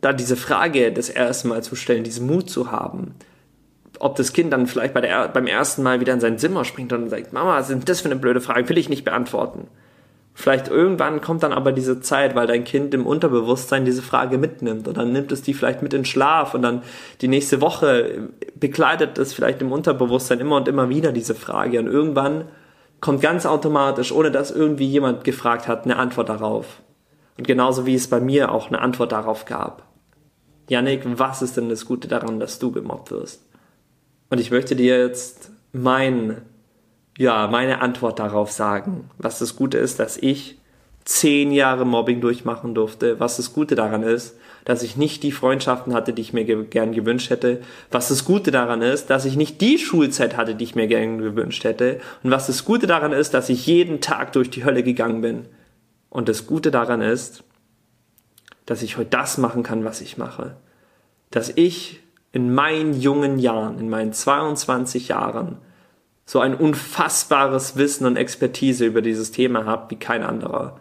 Da 0.00 0.12
diese 0.12 0.36
Frage 0.36 0.92
das 0.92 1.08
erste 1.08 1.48
Mal 1.48 1.62
zu 1.62 1.76
stellen, 1.76 2.04
diesen 2.04 2.26
Mut 2.26 2.48
zu 2.48 2.70
haben 2.70 3.14
ob 4.02 4.16
das 4.16 4.32
Kind 4.32 4.52
dann 4.52 4.66
vielleicht 4.66 4.94
bei 4.94 5.00
der, 5.00 5.28
beim 5.28 5.46
ersten 5.46 5.84
Mal 5.84 6.00
wieder 6.00 6.12
in 6.12 6.20
sein 6.20 6.36
Zimmer 6.36 6.64
springt 6.64 6.92
und 6.92 7.08
sagt, 7.08 7.32
Mama, 7.32 7.58
was 7.58 7.68
sind 7.68 7.88
das 7.88 8.00
für 8.00 8.06
eine 8.06 8.16
blöde 8.16 8.40
Frage, 8.40 8.68
will 8.68 8.78
ich 8.78 8.88
nicht 8.88 9.04
beantworten. 9.04 9.68
Vielleicht 10.34 10.66
irgendwann 10.66 11.20
kommt 11.20 11.44
dann 11.44 11.52
aber 11.52 11.70
diese 11.70 12.00
Zeit, 12.00 12.34
weil 12.34 12.48
dein 12.48 12.64
Kind 12.64 12.94
im 12.94 13.06
Unterbewusstsein 13.06 13.84
diese 13.84 14.02
Frage 14.02 14.38
mitnimmt 14.38 14.88
und 14.88 14.96
dann 14.96 15.12
nimmt 15.12 15.30
es 15.30 15.42
die 15.42 15.54
vielleicht 15.54 15.82
mit 15.82 15.94
in 15.94 16.04
Schlaf 16.04 16.54
und 16.54 16.62
dann 16.62 16.82
die 17.20 17.28
nächste 17.28 17.60
Woche 17.60 18.30
begleitet 18.58 19.18
es 19.18 19.34
vielleicht 19.34 19.60
im 19.60 19.70
Unterbewusstsein 19.70 20.40
immer 20.40 20.56
und 20.56 20.68
immer 20.68 20.88
wieder 20.88 21.12
diese 21.12 21.34
Frage 21.34 21.78
und 21.78 21.86
irgendwann 21.86 22.46
kommt 23.02 23.20
ganz 23.20 23.44
automatisch, 23.44 24.12
ohne 24.12 24.30
dass 24.30 24.52
irgendwie 24.52 24.86
jemand 24.86 25.24
gefragt 25.24 25.68
hat, 25.68 25.84
eine 25.84 25.96
Antwort 25.96 26.30
darauf. 26.30 26.80
Und 27.36 27.46
genauso 27.46 27.84
wie 27.84 27.96
es 27.96 28.08
bei 28.08 28.20
mir 28.20 28.52
auch 28.52 28.68
eine 28.68 28.80
Antwort 28.80 29.10
darauf 29.10 29.44
gab. 29.44 29.88
Yannick, 30.68 31.02
was 31.18 31.42
ist 31.42 31.56
denn 31.56 31.68
das 31.68 31.84
Gute 31.84 32.06
daran, 32.06 32.38
dass 32.38 32.60
du 32.60 32.70
gemobbt 32.70 33.10
wirst? 33.10 33.44
Und 34.30 34.38
ich 34.38 34.52
möchte 34.52 34.76
dir 34.76 35.00
jetzt 35.00 35.50
mein, 35.72 36.42
ja, 37.18 37.48
meine 37.48 37.82
Antwort 37.82 38.20
darauf 38.20 38.52
sagen, 38.52 39.10
was 39.18 39.40
das 39.40 39.56
Gute 39.56 39.78
ist, 39.78 39.98
dass 39.98 40.16
ich 40.16 40.58
zehn 41.04 41.50
Jahre 41.50 41.84
Mobbing 41.84 42.20
durchmachen 42.20 42.72
durfte, 42.72 43.18
was 43.18 43.36
das 43.36 43.52
Gute 43.52 43.74
daran 43.74 44.04
ist, 44.04 44.36
dass 44.64 44.82
ich 44.82 44.96
nicht 44.96 45.22
die 45.22 45.32
Freundschaften 45.32 45.94
hatte, 45.94 46.12
die 46.12 46.22
ich 46.22 46.32
mir 46.32 46.44
ge 46.44 46.64
gern 46.64 46.92
gewünscht 46.92 47.30
hätte, 47.30 47.62
was 47.90 48.08
das 48.08 48.24
Gute 48.24 48.50
daran 48.50 48.82
ist, 48.82 49.10
dass 49.10 49.24
ich 49.24 49.36
nicht 49.36 49.60
die 49.60 49.78
Schulzeit 49.78 50.36
hatte, 50.36 50.54
die 50.54 50.64
ich 50.64 50.74
mir 50.74 50.86
gern 50.86 51.18
gewünscht 51.18 51.64
hätte 51.64 52.00
und 52.22 52.30
was 52.30 52.46
das 52.46 52.64
Gute 52.64 52.86
daran 52.86 53.12
ist, 53.12 53.34
dass 53.34 53.48
ich 53.48 53.66
jeden 53.66 54.00
Tag 54.00 54.32
durch 54.32 54.50
die 54.50 54.64
Hölle 54.64 54.82
gegangen 54.82 55.20
bin. 55.20 55.46
Und 56.10 56.28
das 56.28 56.46
Gute 56.46 56.70
daran 56.70 57.00
ist, 57.00 57.42
dass 58.66 58.82
ich 58.82 58.96
heute 58.96 59.10
das 59.10 59.38
machen 59.38 59.62
kann, 59.62 59.84
was 59.84 60.00
ich 60.00 60.18
mache. 60.18 60.56
Dass 61.30 61.50
ich 61.54 62.00
in 62.32 62.54
meinen 62.54 62.98
jungen 62.98 63.38
Jahren, 63.38 63.78
in 63.78 63.88
meinen 63.88 64.12
22 64.12 65.08
Jahren, 65.08 65.58
so 66.24 66.38
ein 66.38 66.54
unfassbares 66.54 67.76
Wissen 67.76 68.06
und 68.06 68.16
Expertise 68.16 68.86
über 68.86 69.02
dieses 69.02 69.32
Thema 69.32 69.64
habe 69.64 69.90
wie 69.90 69.96
kein 69.96 70.22
anderer 70.22 70.80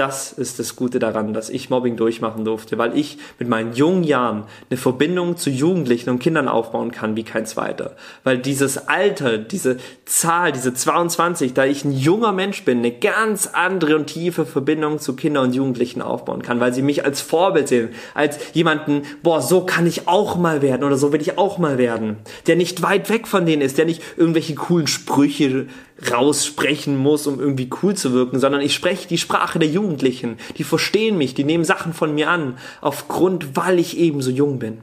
das 0.00 0.32
ist 0.32 0.58
das 0.58 0.76
Gute 0.76 0.98
daran, 0.98 1.34
dass 1.34 1.50
ich 1.50 1.68
Mobbing 1.68 1.96
durchmachen 1.96 2.46
durfte, 2.46 2.78
weil 2.78 2.96
ich 2.96 3.18
mit 3.38 3.50
meinen 3.50 3.74
jungen 3.74 4.02
Jahren 4.02 4.44
eine 4.70 4.78
Verbindung 4.78 5.36
zu 5.36 5.50
Jugendlichen 5.50 6.08
und 6.08 6.20
Kindern 6.20 6.48
aufbauen 6.48 6.90
kann 6.90 7.16
wie 7.16 7.22
kein 7.22 7.44
zweiter. 7.44 7.96
Weil 8.24 8.38
dieses 8.38 8.88
Alter, 8.88 9.36
diese 9.36 9.76
Zahl, 10.06 10.52
diese 10.52 10.72
22, 10.72 11.52
da 11.52 11.66
ich 11.66 11.84
ein 11.84 11.92
junger 11.92 12.32
Mensch 12.32 12.64
bin, 12.64 12.78
eine 12.78 12.92
ganz 12.92 13.48
andere 13.52 13.94
und 13.96 14.06
tiefe 14.06 14.46
Verbindung 14.46 15.00
zu 15.00 15.14
Kindern 15.16 15.48
und 15.48 15.54
Jugendlichen 15.54 16.00
aufbauen 16.00 16.40
kann, 16.40 16.60
weil 16.60 16.72
sie 16.72 16.80
mich 16.80 17.04
als 17.04 17.20
Vorbild 17.20 17.68
sehen, 17.68 17.90
als 18.14 18.38
jemanden, 18.54 19.02
boah, 19.22 19.42
so 19.42 19.66
kann 19.66 19.86
ich 19.86 20.08
auch 20.08 20.36
mal 20.36 20.62
werden 20.62 20.82
oder 20.82 20.96
so 20.96 21.12
will 21.12 21.20
ich 21.20 21.36
auch 21.36 21.58
mal 21.58 21.76
werden, 21.76 22.16
der 22.46 22.56
nicht 22.56 22.80
weit 22.80 23.10
weg 23.10 23.28
von 23.28 23.44
denen 23.44 23.60
ist, 23.60 23.76
der 23.76 23.84
nicht 23.84 24.02
irgendwelche 24.16 24.54
coolen 24.54 24.86
Sprüche 24.86 25.66
raussprechen 26.10 26.96
muss, 26.96 27.26
um 27.26 27.40
irgendwie 27.40 27.68
cool 27.82 27.94
zu 27.94 28.12
wirken, 28.12 28.38
sondern 28.38 28.60
ich 28.60 28.74
spreche 28.74 29.08
die 29.08 29.18
Sprache 29.18 29.58
der 29.58 29.68
Jugendlichen. 29.68 30.38
Die 30.56 30.64
verstehen 30.64 31.18
mich, 31.18 31.34
die 31.34 31.44
nehmen 31.44 31.64
Sachen 31.64 31.92
von 31.92 32.14
mir 32.14 32.30
an, 32.30 32.58
aufgrund, 32.80 33.56
weil 33.56 33.78
ich 33.78 33.98
eben 33.98 34.22
so 34.22 34.30
jung 34.30 34.58
bin. 34.58 34.78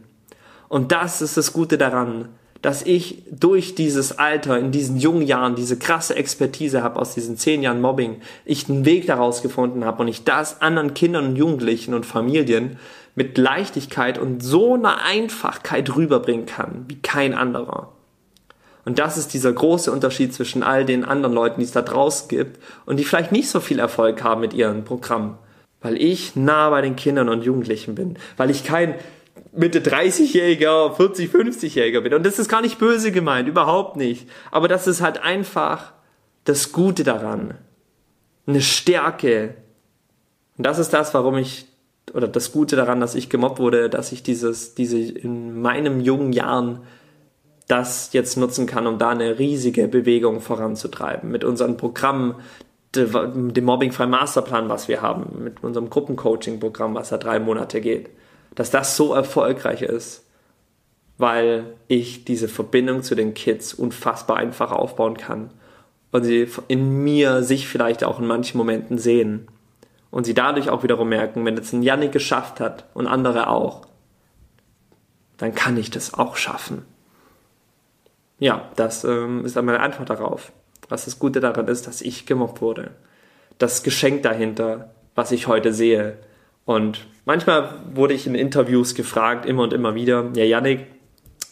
Und 0.70 0.92
das 0.92 1.22
ist 1.22 1.38
das 1.38 1.54
Gute 1.54 1.78
daran, 1.78 2.30
dass 2.62 2.82
ich 2.82 3.24
durch 3.32 3.76
dieses 3.76 4.18
Alter, 4.18 4.58
in 4.58 4.72
diesen 4.72 4.98
jungen 4.98 5.22
Jahren, 5.22 5.56
diese 5.56 5.78
krasse 5.78 6.16
Expertise 6.16 6.84
habe 6.84 7.00
aus 7.00 7.14
diesen 7.14 7.38
zehn 7.38 7.62
Jahren 7.62 7.82
Mobbing, 7.82 8.18
ich 8.46 8.68
einen 8.68 8.86
Weg 8.86 9.08
daraus 9.08 9.42
gefunden 9.42 9.86
habe 9.86 10.02
und 10.02 10.08
ich 10.08 10.24
das 10.24 10.62
anderen 10.62 10.94
Kindern 10.94 11.28
und 11.28 11.36
Jugendlichen 11.36 11.94
und 11.94 12.06
Familien 12.06 12.78
mit 13.16 13.38
Leichtigkeit 13.38 14.18
und 14.18 14.44
so 14.44 14.76
einer 14.76 15.04
Einfachkeit 15.04 15.96
rüberbringen 15.96 16.46
kann, 16.46 16.86
wie 16.88 17.00
kein 17.02 17.34
anderer. 17.34 17.94
Und 18.88 19.00
das 19.00 19.18
ist 19.18 19.34
dieser 19.34 19.52
große 19.52 19.92
Unterschied 19.92 20.34
zwischen 20.34 20.64
all 20.64 20.86
den 20.86 21.04
anderen 21.04 21.36
Leuten, 21.36 21.60
die 21.60 21.66
es 21.66 21.74
da 21.74 21.82
draußen 21.82 22.30
gibt 22.30 22.58
und 22.86 22.96
die 22.96 23.04
vielleicht 23.04 23.34
nicht 23.34 23.50
so 23.50 23.60
viel 23.60 23.80
Erfolg 23.80 24.24
haben 24.24 24.40
mit 24.40 24.54
ihren 24.54 24.86
Programmen. 24.86 25.38
Weil 25.82 26.02
ich 26.02 26.38
nah 26.38 26.70
bei 26.70 26.82
den 26.82 26.96
Kindern 26.96 27.28
und 27.28 27.44
Jugendlichen 27.44 27.96
bin. 27.96 28.18
Weil 28.38 28.50
ich 28.50 28.64
kein 28.64 28.96
Mitte 29.52 29.82
30-Jähriger, 29.82 30.96
40, 30.96 31.30
50-Jähriger 31.30 32.00
bin. 32.00 32.14
Und 32.14 32.26
das 32.26 32.40
ist 32.40 32.48
gar 32.48 32.62
nicht 32.62 32.80
böse 32.80 33.12
gemeint, 33.12 33.50
überhaupt 33.50 33.98
nicht. 33.98 34.30
Aber 34.52 34.70
das 34.70 34.88
ist 34.88 35.02
halt 35.02 35.22
einfach 35.22 35.92
das 36.46 36.72
Gute 36.72 37.04
daran. 37.04 37.56
Eine 38.46 38.62
Stärke. 38.62 39.56
Und 40.58 40.66
das 40.66 40.80
ist 40.80 40.94
das, 40.94 41.14
warum 41.14 41.36
ich, 41.36 41.66
oder 42.14 42.30
das 42.30 42.54
Gute 42.54 42.78
daran, 42.78 43.02
dass 43.02 43.16
ich 43.16 43.30
gemobbt 43.30 43.60
wurde, 43.60 43.90
dass 43.90 44.14
ich 44.14 44.24
dieses, 44.24 44.76
diese 44.76 44.98
in 44.98 45.60
meinem 45.60 46.00
jungen 46.00 46.32
Jahren 46.32 46.84
das 47.68 48.14
jetzt 48.14 48.38
nutzen 48.38 48.66
kann, 48.66 48.88
um 48.88 48.98
da 48.98 49.10
eine 49.10 49.40
riesige 49.40 49.88
Bewegung 49.88 50.40
voranzutreiben. 50.40 51.30
Mit 51.30 51.44
unserem 51.44 51.78
Programm, 51.78 52.36
dem 52.96 53.66
Mobbing-freien 53.66 54.10
Masterplan, 54.10 54.70
was 54.70 54.88
wir 54.88 55.02
haben, 55.02 55.44
mit 55.44 55.64
unserem 55.64 55.90
Gruppencoaching-Programm, 55.90 56.96
was 56.96 57.10
da 57.10 57.18
drei 57.18 57.40
Monate 57.40 57.82
geht. 57.82 58.10
Dass 58.56 58.72
das 58.72 58.96
so 58.96 59.14
erfolgreich 59.14 59.82
ist, 59.82 60.26
weil 61.18 61.74
ich 61.88 62.26
diese 62.26 62.48
Verbindung 62.48 63.04
zu 63.04 63.16
den 63.16 63.34
Kids 63.34 63.74
unfassbar 63.74 64.38
einfach 64.38 64.72
aufbauen 64.72 65.18
kann 65.18 65.52
und 66.12 66.24
sie 66.24 66.48
in 66.68 67.04
mir 67.04 67.44
sich 67.44 67.68
vielleicht 67.68 68.04
auch 68.04 68.20
in 68.20 68.28
manchen 68.28 68.58
Momenten 68.58 68.98
sehen 68.98 69.48
und 70.10 70.26
sie 70.26 70.34
dadurch 70.34 70.70
auch 70.70 70.84
wiederum 70.84 71.10
merken, 71.10 71.44
wenn 71.44 71.58
jetzt 71.58 71.74
ein 71.74 71.84
Yannick 71.84 72.12
geschafft 72.12 72.60
hat 72.60 72.86
und 72.94 73.08
andere 73.08 73.50
auch, 73.50 73.88
dann 75.38 75.54
kann 75.54 75.78
ich 75.78 75.92
das 75.92 76.14
auch 76.14 76.36
schaffen. 76.36 76.86
Ja, 78.40 78.70
das 78.76 79.04
ähm, 79.04 79.46
ist 79.46 79.56
meine 79.56 79.80
Antwort 79.80 80.10
darauf. 80.10 80.52
Was 80.90 81.06
das 81.06 81.20
Gute 81.20 81.40
daran 81.40 81.68
ist, 81.68 81.88
dass 81.88 82.02
ich 82.02 82.26
gemobbt 82.26 82.62
wurde. 82.62 82.92
Das 83.58 83.84
Geschenk 83.84 84.24
dahinter, 84.24 84.92
was 85.16 85.32
ich 85.32 85.48
heute 85.48 85.74
sehe. 85.74 86.18
Und 86.66 87.08
manchmal 87.26 87.74
wurde 87.94 88.14
ich 88.14 88.28
in 88.28 88.36
Interviews 88.36 88.94
gefragt, 88.94 89.46
immer 89.46 89.64
und 89.64 89.74
immer 89.74 89.96
wieder, 89.96 90.30
ja, 90.36 90.44
Yannick, 90.44 90.86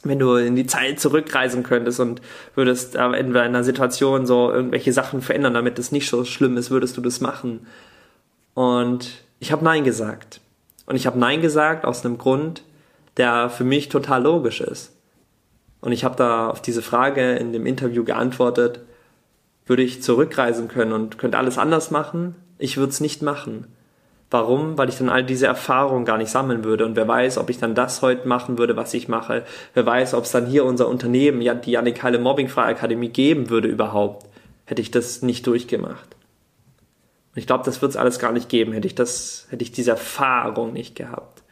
wenn 0.04 0.20
du 0.20 0.36
in 0.36 0.56
die 0.56 0.68
Zeit 0.68 1.00
zurückreisen 1.00 1.64
könntest 1.64 2.00
und 2.00 2.22
würdest 2.54 2.96
in 2.96 3.36
einer 3.36 3.64
Situation 3.64 4.28
so 4.28 4.52
irgendwelche 4.52 4.94
Sachen 4.94 5.22
verändern, 5.22 5.56
damit 5.56 5.80
es 5.80 5.92
nicht 5.92 6.10
so 6.10 6.24
schlimm 6.24 6.58
ist, 6.58 6.70
würdest 6.70 6.96
du 6.96 7.02
das 7.02 7.22
machen? 7.22 7.66
Und 8.54 9.24
ich 9.40 9.52
habe 9.52 9.66
Nein 9.66 9.84
gesagt. 9.84 10.42
Und 10.86 10.96
ich 10.96 11.08
habe 11.08 11.18
Nein 11.18 11.42
gesagt 11.42 11.86
aus 11.86 12.06
einem 12.06 12.20
Grund, 12.20 12.64
der 13.18 13.50
für 13.50 13.64
mich 13.64 13.90
total 13.90 14.24
logisch 14.24 14.62
ist. 14.62 14.95
Und 15.86 15.92
ich 15.92 16.04
habe 16.04 16.16
da 16.16 16.50
auf 16.50 16.64
diese 16.64 16.82
Frage 16.82 17.36
in 17.36 17.54
dem 17.54 17.68
Interview 17.68 18.04
geantwortet, 18.04 18.80
würde 19.68 19.84
ich 19.84 20.02
zurückreisen 20.02 20.68
können 20.68 20.92
und 20.92 21.20
könnte 21.20 21.38
alles 21.38 21.60
anders 21.60 21.92
machen? 21.92 22.34
Ich 22.58 22.78
würde 22.78 22.90
es 22.90 23.02
nicht 23.02 23.22
machen. 23.22 23.68
Warum? 24.32 24.80
Weil 24.80 24.90
ich 24.90 24.98
dann 24.98 25.10
all 25.10 25.24
diese 25.24 25.46
Erfahrungen 25.46 26.04
gar 26.04 26.18
nicht 26.18 26.32
sammeln 26.32 26.64
würde. 26.64 26.88
Und 26.88 26.96
wer 26.96 27.08
weiß, 27.08 27.38
ob 27.38 27.52
ich 27.52 27.60
dann 27.60 27.76
das 27.76 28.02
heute 28.02 28.28
machen 28.28 28.58
würde, 28.58 28.76
was 28.76 28.96
ich 28.96 29.08
mache. 29.10 29.44
Wer 29.76 29.86
weiß, 29.86 30.16
ob 30.16 30.24
es 30.24 30.32
dann 30.32 30.48
hier 30.48 30.66
unser 30.66 30.88
Unternehmen, 30.88 31.44
ja, 31.44 31.54
die 31.54 31.74
Janik 31.74 32.02
Heile 32.02 32.18
Mobbingfreie 32.18 32.66
Akademie 32.66 33.10
geben 33.10 33.52
würde 33.52 33.68
überhaupt. 33.68 34.28
Hätte 34.66 34.82
ich 34.82 34.90
das 34.90 35.22
nicht 35.22 35.46
durchgemacht. 35.46 36.16
Und 37.36 37.38
ich 37.38 37.46
glaube, 37.46 37.64
das 37.64 37.84
wird 37.84 37.92
es 37.92 37.98
alles 37.98 38.18
gar 38.18 38.32
nicht 38.32 38.50
geben, 38.50 38.74
hätte 38.74 38.88
ich 38.88 38.96
das, 38.96 39.46
hätte 39.52 39.62
ich 39.62 39.72
diese 39.72 39.92
Erfahrung 39.92 40.74
nicht 40.74 40.96
gehabt. 40.96 41.44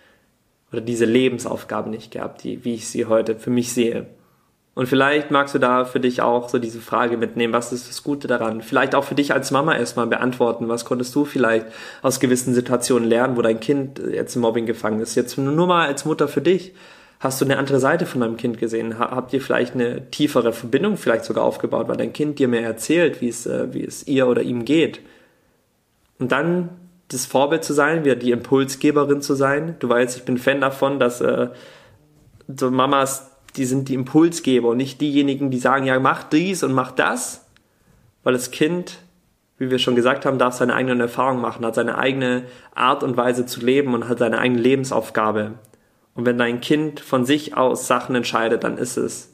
Oder 0.72 0.82
diese 0.82 1.06
Lebensaufgabe 1.06 1.92
nicht 1.92 2.10
gehabt, 2.10 2.44
die, 2.44 2.66
wie 2.66 2.74
ich 2.74 2.88
sie 2.88 3.06
heute 3.06 3.36
für 3.36 3.52
mich 3.52 3.72
sehe. 3.72 4.08
Und 4.76 4.88
vielleicht 4.88 5.30
magst 5.30 5.54
du 5.54 5.60
da 5.60 5.86
für 5.86 6.00
dich 6.00 6.22
auch 6.22 6.50
so 6.50 6.58
diese 6.58 6.80
Frage 6.80 7.18
mitnehmen, 7.18 7.54
was 7.54 7.72
ist 7.72 7.90
das 7.90 8.02
Gute 8.02 8.28
daran? 8.28 8.62
Vielleicht 8.62 8.96
auch 8.96 9.04
für 9.04 9.14
dich 9.14 9.32
als 9.32 9.52
Mama 9.52 9.76
erstmal 9.76 10.08
beantworten, 10.08 10.68
was 10.68 10.84
konntest 10.84 11.14
du 11.14 11.26
vielleicht 11.26 11.68
aus 12.02 12.20
gewissen 12.20 12.56
Situationen 12.56 13.08
lernen, 13.08 13.38
wo 13.38 13.44
dein 13.44 13.60
Kind 13.60 14.00
jetzt 14.00 14.36
im 14.36 14.42
Mobbing 14.42 14.66
gefangen 14.66 15.00
ist? 15.00 15.14
Jetzt 15.14 15.38
nur 15.38 15.68
mal 15.68 15.88
als 15.88 16.06
Mutter 16.06 16.28
für 16.28 16.42
dich. 16.42 16.74
Hast 17.20 17.40
du 17.40 17.46
eine 17.46 17.58
andere 17.58 17.80
Seite 17.80 18.08
von 18.08 18.22
deinem 18.22 18.36
Kind 18.36 18.58
gesehen? 18.58 18.98
Habt 18.98 19.32
ihr 19.32 19.42
vielleicht 19.42 19.76
eine 19.76 20.10
tiefere 20.10 20.52
Verbindung 20.54 20.98
vielleicht 20.98 21.24
sogar 21.24 21.46
aufgebaut, 21.46 21.88
weil 21.88 21.96
dein 21.96 22.12
Kind 22.12 22.40
dir 22.40 22.48
mehr 22.48 22.64
erzählt, 22.64 23.22
wie 23.22 23.30
es, 23.30 23.46
äh, 23.46 23.74
wie 23.74 23.86
es 23.86 24.08
ihr 24.08 24.28
oder 24.28 24.42
ihm 24.42 24.66
geht? 24.66 25.02
Und 26.18 26.32
dann 26.32 26.70
das 27.10 27.26
Vorbild 27.26 27.64
zu 27.64 27.74
sein, 27.74 28.04
wieder 28.04 28.16
die 28.16 28.32
Impulsgeberin 28.32 29.22
zu 29.22 29.36
sein. 29.36 29.76
Du 29.80 29.88
weißt, 29.88 30.18
ich 30.18 30.24
bin 30.24 30.38
Fan 30.38 30.62
davon, 30.62 31.00
dass 31.00 31.22
äh, 31.22 31.50
so 32.48 32.72
Mamas, 32.72 33.33
die 33.56 33.66
sind 33.66 33.90
die 33.90 33.94
Impulsgeber 33.94 34.70
und 34.70 34.78
nicht 34.78 35.02
diejenigen, 35.02 35.52
die 35.52 35.60
sagen, 35.60 35.86
ja, 35.86 36.00
mach 36.00 36.24
dies 36.24 36.64
und 36.64 36.74
mach 36.74 36.92
das, 36.92 37.46
weil 38.24 38.34
das 38.34 38.52
Kind, 38.52 39.00
wie 39.58 39.70
wir 39.70 39.80
schon 39.80 39.96
gesagt 39.96 40.26
haben, 40.26 40.40
darf 40.40 40.56
seine 40.56 40.74
eigenen 40.74 41.00
Erfahrungen 41.00 41.42
machen, 41.42 41.66
hat 41.66 41.76
seine 41.76 41.98
eigene 41.98 42.46
Art 42.74 43.04
und 43.04 43.18
Weise 43.18 43.46
zu 43.46 43.62
leben 43.62 43.94
und 43.94 44.08
hat 44.10 44.20
seine 44.20 44.40
eigene 44.40 44.62
Lebensaufgabe. 44.62 45.54
Und 46.16 46.26
wenn 46.26 46.38
dein 46.38 46.62
Kind 46.62 47.00
von 47.00 47.26
sich 47.26 47.56
aus 47.56 47.88
Sachen 47.88 48.16
entscheidet, 48.16 48.64
dann 48.64 48.78
ist 48.78 48.98
es 48.98 49.34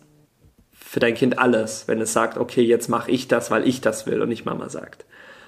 für 0.73 0.99
dein 0.99 1.13
Kind 1.13 1.39
alles, 1.39 1.87
wenn 1.87 2.01
es 2.01 2.13
sagt, 2.13 2.37
okay, 2.37 2.63
jetzt 2.63 2.89
mache 2.89 3.11
ich 3.11 3.27
das, 3.27 3.51
weil 3.51 3.67
ich 3.67 3.79
das 3.81 4.07
will 4.07 4.21
und 4.21 4.29
nicht 4.29 4.45
Mama 4.45 4.69
sagt. 4.69 5.05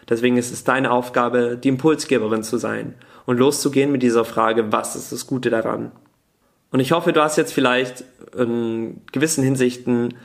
Deswegen 0.07 0.37
ist 0.37 0.51
es 0.51 0.63
deine 0.63 0.91
Aufgabe, 0.91 1.57
die 1.57 1.69
Impulsgeberin 1.69 2.43
zu 2.43 2.57
sein 2.57 2.95
und 3.25 3.37
loszugehen 3.37 3.91
mit 3.91 4.03
dieser 4.03 4.25
Frage, 4.25 4.71
was 4.71 4.95
ist 4.95 5.11
das 5.11 5.27
Gute 5.27 5.49
daran? 5.49 5.91
Und 6.71 6.79
ich 6.79 6.91
hoffe, 6.93 7.13
du 7.13 7.21
hast 7.21 7.37
jetzt 7.37 7.53
vielleicht 7.53 8.03
in 8.35 9.01
gewissen 9.11 9.43
Hinsichten 9.43 10.15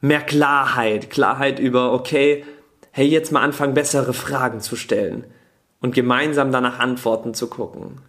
mehr 0.00 0.20
Klarheit, 0.20 1.10
Klarheit 1.10 1.58
über, 1.58 1.92
okay, 1.92 2.44
hey, 2.92 3.06
jetzt 3.06 3.32
mal 3.32 3.42
anfangen, 3.42 3.74
bessere 3.74 4.14
Fragen 4.14 4.60
zu 4.60 4.76
stellen 4.76 5.24
und 5.80 5.94
gemeinsam 5.94 6.52
danach 6.52 6.78
Antworten 6.78 7.34
zu 7.34 7.48
gucken 7.48 8.00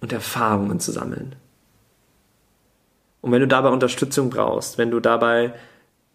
und 0.00 0.12
Erfahrungen 0.12 0.80
zu 0.80 0.92
sammeln. 0.92 1.34
Und 3.22 3.32
wenn 3.32 3.40
du 3.40 3.48
dabei 3.48 3.70
Unterstützung 3.70 4.28
brauchst, 4.28 4.76
wenn 4.76 4.90
du 4.90 5.00
dabei 5.00 5.54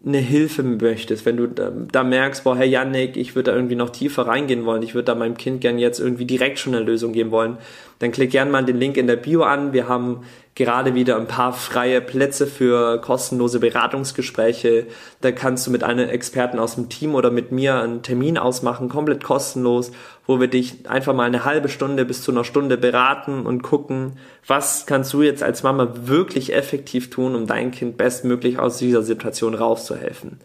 eine 0.04 0.18
Hilfe 0.18 0.62
möchtest, 0.62 1.26
wenn 1.26 1.36
du 1.36 1.48
da, 1.48 2.04
merkst, 2.04 2.44
boah, 2.44 2.56
Herr 2.56 2.66
Yannick, 2.66 3.16
ich 3.16 3.34
würde 3.34 3.50
da 3.50 3.56
irgendwie 3.56 3.74
noch 3.74 3.90
tiefer 3.90 4.26
reingehen 4.26 4.64
wollen, 4.64 4.82
ich 4.82 4.94
würde 4.94 5.06
da 5.06 5.14
meinem 5.14 5.36
Kind 5.36 5.60
gern 5.60 5.78
jetzt 5.78 5.98
irgendwie 5.98 6.24
direkt 6.24 6.58
schon 6.58 6.74
eine 6.74 6.84
Lösung 6.84 7.12
geben 7.12 7.32
wollen, 7.32 7.58
dann 8.00 8.12
klick 8.12 8.30
gern 8.30 8.50
mal 8.50 8.64
den 8.64 8.78
Link 8.78 8.96
in 8.96 9.06
der 9.06 9.16
Bio 9.16 9.42
an. 9.42 9.72
Wir 9.74 9.86
haben 9.86 10.22
gerade 10.54 10.94
wieder 10.94 11.16
ein 11.16 11.26
paar 11.26 11.52
freie 11.52 12.00
Plätze 12.00 12.46
für 12.46 12.98
kostenlose 13.00 13.60
Beratungsgespräche. 13.60 14.86
Da 15.20 15.32
kannst 15.32 15.66
du 15.66 15.70
mit 15.70 15.84
einem 15.84 16.08
Experten 16.08 16.58
aus 16.58 16.74
dem 16.74 16.88
Team 16.88 17.14
oder 17.14 17.30
mit 17.30 17.52
mir 17.52 17.76
einen 17.76 18.02
Termin 18.02 18.38
ausmachen, 18.38 18.88
komplett 18.88 19.22
kostenlos, 19.22 19.92
wo 20.26 20.40
wir 20.40 20.48
dich 20.48 20.88
einfach 20.88 21.14
mal 21.14 21.24
eine 21.24 21.44
halbe 21.44 21.68
Stunde 21.68 22.06
bis 22.06 22.22
zu 22.22 22.32
einer 22.32 22.44
Stunde 22.44 22.78
beraten 22.78 23.44
und 23.44 23.62
gucken, 23.62 24.14
was 24.46 24.86
kannst 24.86 25.12
du 25.12 25.22
jetzt 25.22 25.42
als 25.42 25.62
Mama 25.62 25.92
wirklich 26.04 26.54
effektiv 26.54 27.10
tun, 27.10 27.34
um 27.34 27.46
dein 27.46 27.70
Kind 27.70 27.98
bestmöglich 27.98 28.58
aus 28.58 28.78
dieser 28.78 29.02
Situation 29.02 29.54
rauszuhelfen 29.54 30.40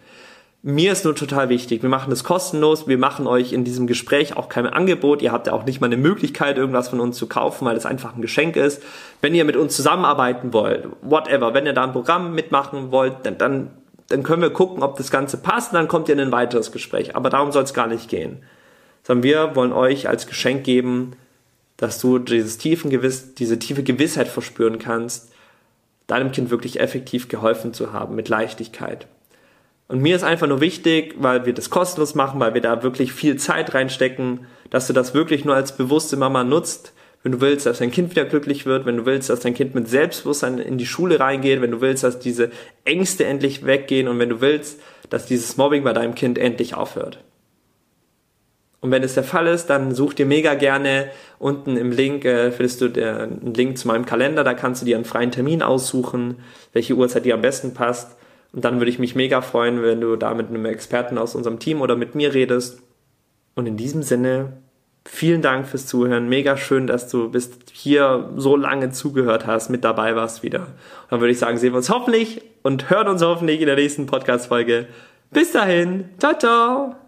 mir 0.68 0.94
ist 0.94 1.06
nur 1.06 1.14
total 1.14 1.50
wichtig, 1.50 1.84
wir 1.84 1.92
machen 1.92 2.10
das 2.10 2.24
kostenlos, 2.24 2.88
wir 2.88 2.98
machen 2.98 3.28
euch 3.28 3.54
in 3.54 3.64
diesem 3.64 3.86
Gespräch 3.86 4.36
auch 4.36 4.50
kein 4.50 4.66
Angebot, 4.66 5.22
ihr 5.22 5.32
habt 5.32 5.46
ja 5.46 5.54
auch 5.54 5.64
nicht 5.64 5.80
mal 5.80 5.86
eine 5.86 5.96
Möglichkeit, 5.96 6.58
irgendwas 6.58 6.90
von 6.90 7.00
uns 7.00 7.18
zu 7.18 7.28
kaufen, 7.28 7.66
weil 7.66 7.78
es 7.78 7.86
einfach 7.86 8.16
ein 8.16 8.22
Geschenk 8.24 8.56
ist. 8.56 8.82
Wenn 9.22 9.36
ihr 9.36 9.46
mit 9.46 9.58
uns 9.58 9.76
zusammenarbeiten 9.76 10.54
wollt, 10.54 10.88
whatever, 11.04 11.54
wenn 11.54 11.68
ihr 11.68 11.74
da 11.74 11.84
ein 11.84 11.92
Programm 11.92 12.34
mitmachen 12.34 12.92
wollt, 12.92 13.14
dann, 13.28 13.38
dann, 13.38 13.70
dann 14.08 14.24
können 14.24 14.42
wir 14.42 14.50
gucken, 14.50 14.82
ob 14.82 14.98
das 14.98 15.12
Ganze 15.12 15.38
passt, 15.38 15.72
und 15.72 15.76
dann 15.76 15.88
kommt 15.88 16.10
ihr 16.10 16.16
in 16.16 16.20
ein 16.20 16.32
weiteres 16.32 16.72
Gespräch. 16.72 17.16
Aber 17.16 17.30
darum 17.30 17.52
soll 17.52 17.64
es 17.64 17.76
gar 17.76 17.86
nicht 17.86 18.10
gehen. 18.10 18.42
Sondern 19.04 19.22
wir 19.22 19.56
wollen 19.56 19.72
euch 19.72 20.10
als 20.10 20.26
Geschenk 20.26 20.64
geben, 20.64 21.12
dass 21.78 22.02
du 22.02 22.18
dieses 22.18 22.58
tiefen 22.58 22.90
Gewiss, 22.90 23.36
diese 23.36 23.60
tiefe 23.60 23.84
Gewissheit 23.84 24.30
verspüren 24.30 24.80
kannst, 24.80 25.32
deinem 26.08 26.32
Kind 26.32 26.50
wirklich 26.50 26.80
effektiv 26.80 27.28
geholfen 27.28 27.72
zu 27.72 27.94
haben, 27.94 28.16
mit 28.16 28.30
Leichtigkeit. 28.30 29.06
Und 29.88 30.01
mir 30.01 30.15
ist 30.15 30.24
einfach 30.24 30.48
nur 30.48 30.62
wichtig, 30.62 31.15
weil 31.20 31.46
wir 31.46 31.54
das 31.54 31.70
kostenlos 31.70 32.15
machen, 32.15 32.39
weil 32.39 32.54
wir 32.54 32.62
da 32.62 32.82
wirklich 32.82 33.13
viel 33.13 33.36
Zeit 33.36 33.74
reinstecken, 33.74 34.48
dass 34.72 34.88
du 34.88 34.94
das 34.94 35.13
wirklich 35.13 35.46
nur 35.46 35.56
als 35.56 35.77
bewusste 35.77 36.18
Mama 36.18 36.44
nutzt. 36.44 36.94
Wenn 37.22 37.32
du 37.32 37.42
willst, 37.42 37.65
dass 37.65 37.80
dein 37.80 37.92
Kind 37.92 38.12
wieder 38.12 38.25
glücklich 38.25 38.65
wird, 38.65 38.86
wenn 38.86 38.98
du 38.98 39.06
willst, 39.06 39.30
dass 39.30 39.39
dein 39.39 39.56
Kind 39.56 39.74
mit 39.74 39.88
Selbstbewusstsein 39.88 40.60
in 40.60 40.77
die 40.77 40.86
Schule 40.86 41.20
reingeht, 41.20 41.62
wenn 41.62 41.72
du 41.72 41.82
willst, 41.82 42.04
dass 42.04 42.20
diese 42.20 42.51
Ängste 42.84 43.25
endlich 43.25 43.66
weggehen 43.66 44.07
und 44.07 44.20
wenn 44.20 44.29
du 44.29 44.42
willst, 44.42 44.79
dass 45.10 45.25
dieses 45.25 45.57
Mobbing 45.57 45.83
bei 45.83 45.94
deinem 45.94 46.14
Kind 46.14 46.38
endlich 46.38 46.75
aufhört. 46.75 47.20
Und 48.81 48.92
wenn 48.92 49.01
es 49.01 49.16
der 49.16 49.24
Fall 49.24 49.48
ist, 49.48 49.68
dann 49.68 49.96
such 49.96 50.14
dir 50.14 50.27
mega 50.27 50.53
gerne 50.53 51.10
unten 51.40 51.77
im 51.77 51.92
Link, 51.92 52.24
äh, 52.25 52.51
findest 52.51 52.81
du 52.81 52.86
einen 52.86 53.55
Link 53.55 53.79
zu 53.79 53.88
meinem 53.88 54.05
Kalender, 54.05 54.44
da 54.44 54.53
kannst 54.53 54.83
du 54.83 54.86
dir 54.86 54.96
einen 54.96 55.05
freien 55.05 55.31
Termin 55.31 55.64
aussuchen, 55.64 56.36
welche 56.74 56.94
Uhrzeit 56.94 57.25
dir 57.25 57.33
am 57.33 57.42
besten 57.42 57.74
passt. 57.74 58.16
Und 58.55 58.63
dann 58.63 58.79
würde 58.79 58.89
ich 58.89 59.00
mich 59.00 59.15
mega 59.15 59.41
freuen, 59.41 59.83
wenn 59.83 60.00
du 60.00 60.15
da 60.15 60.33
mit 60.33 60.48
einem 60.48 60.65
Experten 60.65 61.18
aus 61.18 61.35
unserem 61.35 61.59
Team 61.59 61.81
oder 61.81 61.98
mit 61.98 62.15
mir 62.15 62.33
redest. 62.33 62.81
Und 63.53 63.68
in 63.68 63.75
diesem 63.75 64.01
Sinne, 64.01 64.53
vielen 65.03 65.41
Dank 65.41 65.68
fürs 65.68 65.87
Zuhören. 65.87 66.29
Mega 66.29 66.55
schön, 66.55 66.87
dass 66.87 67.09
du 67.09 67.29
bis 67.29 67.51
hier 67.74 68.29
so 68.37 68.55
lange 68.55 68.91
zugehört 68.91 69.46
hast, 69.46 69.70
mit 69.70 69.83
dabei 69.83 70.15
warst 70.15 70.41
wieder. 70.41 70.68
Dann 71.09 71.20
würde 71.20 71.33
ich 71.33 71.39
sagen, 71.39 71.57
sehen 71.57 71.74
wir 71.74 71.77
uns 71.77 71.89
hoffentlich 71.89 72.44
und 72.63 72.89
hören 72.89 73.09
uns 73.09 73.22
hoffentlich 73.22 73.59
in 73.59 73.68
der 73.68 73.75
nächsten 73.75 74.05
Podcast-Folge. 74.05 74.87
Bis 75.31 75.51
dahin. 75.51 76.05
Ciao, 76.18 76.37
ciao. 76.37 77.04